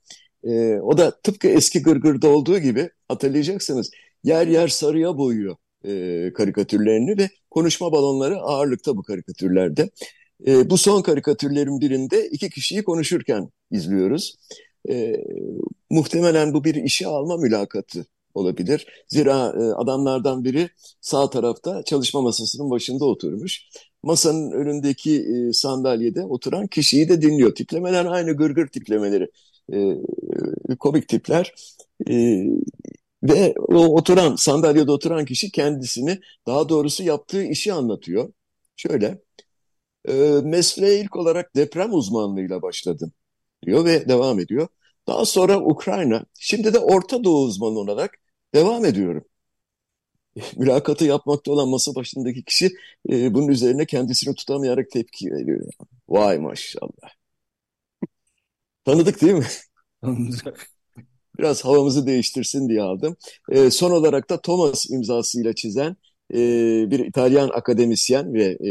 E, 0.45 0.75
o 0.81 0.99
da 0.99 1.21
tıpkı 1.21 1.49
eski 1.49 1.83
Gırgır'da 1.83 2.29
olduğu 2.29 2.59
gibi 2.59 2.91
hatırlayacaksınız 3.09 3.91
yer 4.25 4.47
yer 4.47 4.69
sarıya 4.69 5.19
boyuyor 5.19 5.57
e, 5.85 6.33
karikatürlerini 6.33 7.19
ve 7.19 7.29
konuşma 7.51 7.93
balonları 7.93 8.37
ağırlıkta 8.37 8.97
bu 8.97 9.03
karikatürlerde. 9.03 9.91
E, 10.47 10.71
bu 10.71 10.79
son 10.79 11.03
karikatürlerin 11.03 11.81
birinde 11.81 12.29
iki 12.29 12.51
kişiyi 12.51 12.85
konuşurken 12.85 13.51
izliyoruz. 13.71 14.37
E, 14.89 15.17
muhtemelen 15.91 16.55
bu 16.55 16.65
bir 16.65 16.75
işe 16.75 17.07
alma 17.07 17.37
mülakatı 17.37 18.07
olabilir. 18.37 18.87
Zira 19.09 19.55
e, 19.59 19.63
adamlardan 19.63 20.45
biri 20.45 20.71
sağ 21.01 21.31
tarafta 21.31 21.83
çalışma 21.83 22.23
masasının 22.23 22.71
başında 22.71 23.05
oturmuş. 23.05 23.63
Masanın 24.03 24.51
önündeki 24.53 25.17
e, 25.21 25.53
sandalyede 25.53 26.25
oturan 26.25 26.67
kişiyi 26.67 27.09
de 27.09 27.23
dinliyor. 27.23 27.55
Tiplemeler 27.55 28.05
aynı 28.05 28.33
gırgır 28.37 28.67
tiplemeleri. 28.69 29.31
E, 29.73 30.77
komik 30.79 31.09
tipler. 31.09 31.55
E, 32.11 32.45
ve 33.23 33.55
o 33.69 33.97
oturan, 33.99 34.37
sandalyede 34.37 34.91
oturan 34.91 35.25
kişi 35.25 35.51
kendisini, 35.51 36.21
daha 36.47 36.69
doğrusu 36.69 37.03
yaptığı 37.03 37.43
işi 37.43 37.73
anlatıyor. 37.73 38.33
Şöyle, 38.77 39.19
e, 40.09 40.13
mesleğe 40.45 41.01
ilk 41.01 41.17
olarak 41.17 41.57
deprem 41.57 41.95
uzmanlığıyla 41.95 42.63
başladım 42.63 43.13
diyor 43.67 43.85
ve 43.85 44.09
devam 44.09 44.41
ediyor. 44.41 44.69
Daha 45.09 45.25
sonra 45.25 45.61
Ukrayna, 45.61 46.25
şimdi 46.41 46.75
de 46.75 46.79
Orta 46.79 47.25
Doğu 47.25 47.45
uzmanı 47.45 47.79
olarak 47.79 48.19
devam 48.57 48.85
ediyorum. 48.85 49.25
Mülakatı 50.57 51.05
yapmakta 51.05 51.53
olan 51.53 51.69
masa 51.69 51.95
başındaki 51.95 52.45
kişi 52.45 52.71
e, 53.11 53.35
bunun 53.35 53.49
üzerine 53.49 53.87
kendisini 53.87 54.35
tutamayarak 54.35 54.91
tepki 54.91 55.31
veriyor. 55.33 55.73
Vay 56.09 56.39
maşallah. 56.39 57.17
Tanıdık 58.85 59.23
değil 59.23 59.35
mi? 59.35 59.47
Tanıdık. 60.03 60.71
Biraz 61.39 61.65
havamızı 61.65 62.07
değiştirsin 62.07 62.69
diye 62.69 62.83
aldım. 62.83 63.17
E, 63.51 63.71
son 63.71 63.91
olarak 63.91 64.31
da 64.31 64.41
Thomas 64.41 64.91
imzasıyla 64.91 65.55
çizen 65.55 65.97
e, 66.35 66.39
bir 66.91 66.99
İtalyan 66.99 67.49
akademisyen 67.49 68.35
ve 68.35 68.45
e, 68.45 68.71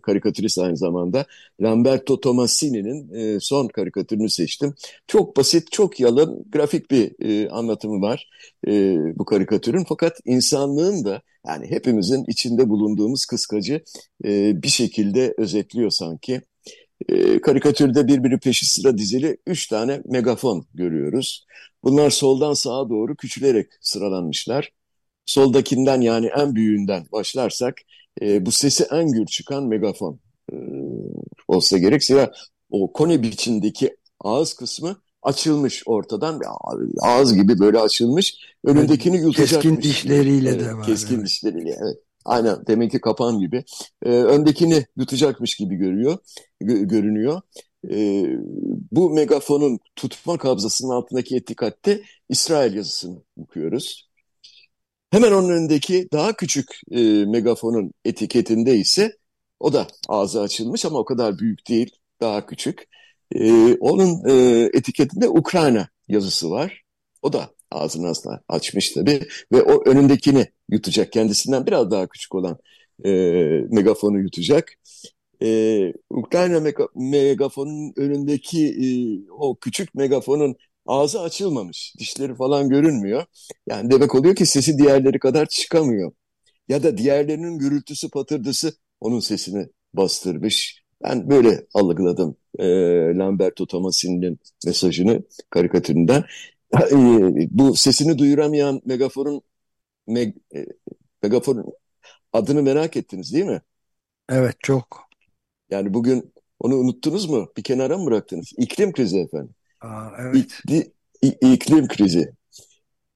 karikatürist 0.00 0.58
aynı 0.58 0.76
zamanda 0.76 1.26
Lamberto 1.60 2.20
Tomasini'nin 2.20 3.14
e, 3.14 3.40
son 3.40 3.68
karikatürünü 3.68 4.30
seçtim. 4.30 4.74
Çok 5.06 5.36
basit, 5.36 5.72
çok 5.72 6.00
yalın, 6.00 6.44
grafik 6.52 6.90
bir 6.90 7.12
e, 7.20 7.48
anlatımı 7.48 8.00
var 8.02 8.28
e, 8.68 8.96
bu 9.18 9.24
karikatürün. 9.24 9.84
Fakat 9.88 10.20
insanlığın 10.24 11.04
da 11.04 11.22
yani 11.46 11.70
hepimizin 11.70 12.24
içinde 12.28 12.68
bulunduğumuz 12.68 13.26
kıskacı 13.26 13.80
e, 14.24 14.62
bir 14.62 14.68
şekilde 14.68 15.34
özetliyor 15.38 15.90
sanki. 15.90 16.40
E, 17.08 17.40
karikatürde 17.40 18.06
birbiri 18.06 18.38
peşi 18.38 18.66
sıra 18.66 18.98
dizili 18.98 19.36
üç 19.46 19.66
tane 19.66 20.02
megafon 20.04 20.66
görüyoruz. 20.74 21.46
Bunlar 21.84 22.10
soldan 22.10 22.54
sağa 22.54 22.88
doğru 22.90 23.16
küçülerek 23.16 23.66
sıralanmışlar. 23.80 24.72
Soldakinden 25.26 26.00
yani 26.00 26.26
en 26.26 26.54
büyüğünden 26.54 27.06
başlarsak 27.12 27.74
e, 28.22 28.46
bu 28.46 28.52
sesi 28.52 28.84
en 28.92 29.12
gür 29.12 29.26
çıkan 29.26 29.64
megafon 29.64 30.20
e, 30.52 30.56
olsa 31.48 31.78
gerek. 31.78 32.04
Zira 32.04 32.32
o 32.70 32.92
kone 32.92 33.22
biçimdeki 33.22 33.96
ağız 34.20 34.54
kısmı 34.54 34.96
açılmış 35.22 35.82
ortadan 35.86 36.40
ağız 37.02 37.34
gibi 37.34 37.58
böyle 37.58 37.78
açılmış 37.78 38.34
önündekini 38.64 39.16
yutacakmış. 39.16 39.62
Keskin 39.62 39.82
dişleriyle 39.82 40.50
evet, 40.50 40.60
de 40.60 40.74
var. 40.74 40.86
Keskin 40.86 41.14
evet. 41.16 41.26
dişleriyle 41.26 41.76
evet. 41.82 41.96
Aynen 42.24 42.66
demek 42.66 42.90
ki 42.90 43.00
kapan 43.00 43.38
gibi. 43.38 43.64
Ee, 44.02 44.10
öndekini 44.10 44.86
yutacakmış 44.96 45.56
gibi 45.56 45.76
görüyor, 45.76 46.18
görünüyor. 46.60 47.40
Ee, 47.90 48.24
bu 48.92 49.10
megafonun 49.10 49.78
tutma 49.96 50.38
kabzasının 50.38 50.90
altındaki 50.90 51.36
etikatte 51.36 52.02
İsrail 52.28 52.74
yazısını 52.74 53.22
okuyoruz. 53.36 54.05
Hemen 55.16 55.32
onun 55.32 55.50
önündeki 55.50 56.08
daha 56.12 56.36
küçük 56.36 56.80
e, 56.90 57.00
megafonun 57.24 57.92
etiketinde 58.04 58.76
ise 58.76 59.16
o 59.60 59.72
da 59.72 59.86
ağzı 60.08 60.40
açılmış 60.40 60.84
ama 60.84 60.98
o 60.98 61.04
kadar 61.04 61.38
büyük 61.38 61.68
değil, 61.68 61.90
daha 62.20 62.46
küçük. 62.46 62.88
E, 63.32 63.74
onun 63.74 64.28
e, 64.28 64.62
etiketinde 64.74 65.28
Ukrayna 65.28 65.88
yazısı 66.08 66.50
var. 66.50 66.82
O 67.22 67.32
da 67.32 67.50
ağzını 67.70 68.08
aslında 68.08 68.42
açmış 68.48 68.92
tabii 68.92 69.28
ve 69.52 69.62
o 69.62 69.84
önündekini 69.90 70.46
yutacak 70.68 71.12
kendisinden 71.12 71.66
biraz 71.66 71.90
daha 71.90 72.06
küçük 72.06 72.34
olan 72.34 72.58
e, 73.04 73.10
megafonu 73.70 74.18
yutacak. 74.20 74.72
E, 75.42 75.92
Ukrayna 76.10 76.60
mega, 76.60 76.88
megafonun 76.94 77.92
önündeki 77.96 78.66
e, 78.66 78.86
o 79.30 79.56
küçük 79.56 79.94
megafonun 79.94 80.56
ağzı 80.86 81.20
açılmamış, 81.20 81.94
dişleri 81.98 82.34
falan 82.34 82.68
görünmüyor. 82.68 83.24
Yani 83.68 83.90
demek 83.90 84.14
oluyor 84.14 84.36
ki 84.36 84.46
sesi 84.46 84.78
diğerleri 84.78 85.18
kadar 85.18 85.46
çıkamıyor. 85.46 86.12
Ya 86.68 86.82
da 86.82 86.98
diğerlerinin 86.98 87.58
gürültüsü 87.58 88.10
patırdısı 88.10 88.72
onun 89.00 89.20
sesini 89.20 89.68
bastırmış. 89.94 90.82
Ben 91.04 91.30
böyle 91.30 91.66
algıladım 91.74 92.36
e, 92.58 92.64
Lamberto 93.18 93.66
Tomasini'nin 93.66 94.38
mesajını 94.66 95.22
karikatüründen. 95.50 96.24
E, 96.74 96.96
bu 97.50 97.76
sesini 97.76 98.18
duyuramayan 98.18 98.82
megafonun 98.84 99.42
meg, 100.06 100.36
e, 100.56 100.66
megafonun 101.22 101.66
adını 102.32 102.62
merak 102.62 102.96
ettiniz 102.96 103.32
değil 103.34 103.44
mi? 103.44 103.60
Evet 104.28 104.56
çok. 104.60 105.06
Yani 105.70 105.94
bugün 105.94 106.32
onu 106.60 106.76
unuttunuz 106.76 107.30
mu? 107.30 107.52
Bir 107.56 107.62
kenara 107.62 107.98
mı 107.98 108.06
bıraktınız? 108.06 108.52
İklim 108.58 108.92
krizi 108.92 109.18
efendim. 109.18 109.54
Aa, 109.80 110.10
evet. 110.18 110.36
İkli, 110.36 110.92
iklim 111.22 111.88
krizi. 111.88 112.32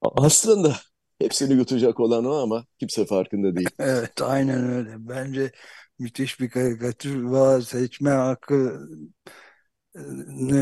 Aslında 0.03 0.77
hepsini 1.19 1.53
yutacak 1.53 2.01
olan 2.01 2.25
o 2.25 2.35
ama 2.35 2.65
kimse 2.79 3.07
farkında 3.07 3.57
değil. 3.57 3.71
Evet, 3.79 4.23
aynen 4.23 4.71
öyle. 4.71 4.95
Bence 4.99 5.53
müthiş 5.99 6.41
bir 6.41 6.51
karikatür 6.51 7.23
var. 7.23 7.61
Seçme 7.61 8.11
hakkı 8.11 8.89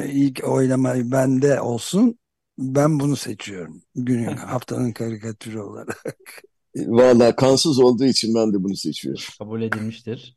ilk 0.08 0.48
oylamayı 0.48 1.10
bende 1.10 1.60
olsun. 1.60 2.18
Ben 2.58 3.00
bunu 3.00 3.16
seçiyorum. 3.16 3.82
Günün 3.94 4.36
haftanın 4.36 4.92
karikatürü 4.92 5.58
olarak. 5.60 6.02
Valla 6.76 7.36
kansız 7.36 7.80
olduğu 7.80 8.04
için 8.04 8.34
ben 8.34 8.52
de 8.52 8.62
bunu 8.64 8.76
seçiyorum. 8.76 9.22
Kabul 9.38 9.62
edilmiştir. 9.62 10.36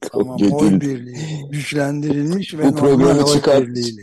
Tamam, 0.00 0.38
oy 0.52 0.80
birliği 0.80 1.50
güçlendirilmiş 1.50 2.54
ve 2.54 2.64
Bu 2.64 2.74
programı 2.74 3.08
normal 3.08 3.28
oy 3.28 3.36
çıkart, 3.36 3.66
birliğiyle. 3.66 4.02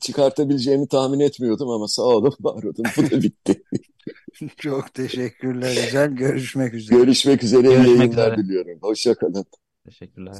Çıkartabileceğimi 0.00 0.88
tahmin 0.88 1.20
etmiyordum 1.20 1.70
ama 1.70 1.88
sağ 1.88 2.02
olun 2.02 2.34
var 2.40 2.62
olun. 2.62 2.84
Bu 2.96 3.10
da 3.10 3.22
bitti. 3.22 3.62
Çok 4.56 4.94
teşekkürler. 4.94 5.74
Güzel. 5.84 6.10
Görüşmek 6.10 6.74
üzere. 6.74 6.98
Görüşmek 6.98 7.42
üzere. 7.44 7.60
iyi 7.68 7.76
Görüşmek 7.76 7.98
yayınlar 7.98 8.32
üzere. 8.32 8.36
diliyorum. 8.36 8.78
Hoşçakalın. 8.82 9.44
Teşekkürler. 9.84 10.34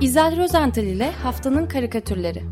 İzel 0.00 0.36
Rozental 0.42 0.84
ile 0.84 1.10
Haftanın 1.10 1.66
Karikatürleri 1.66 2.42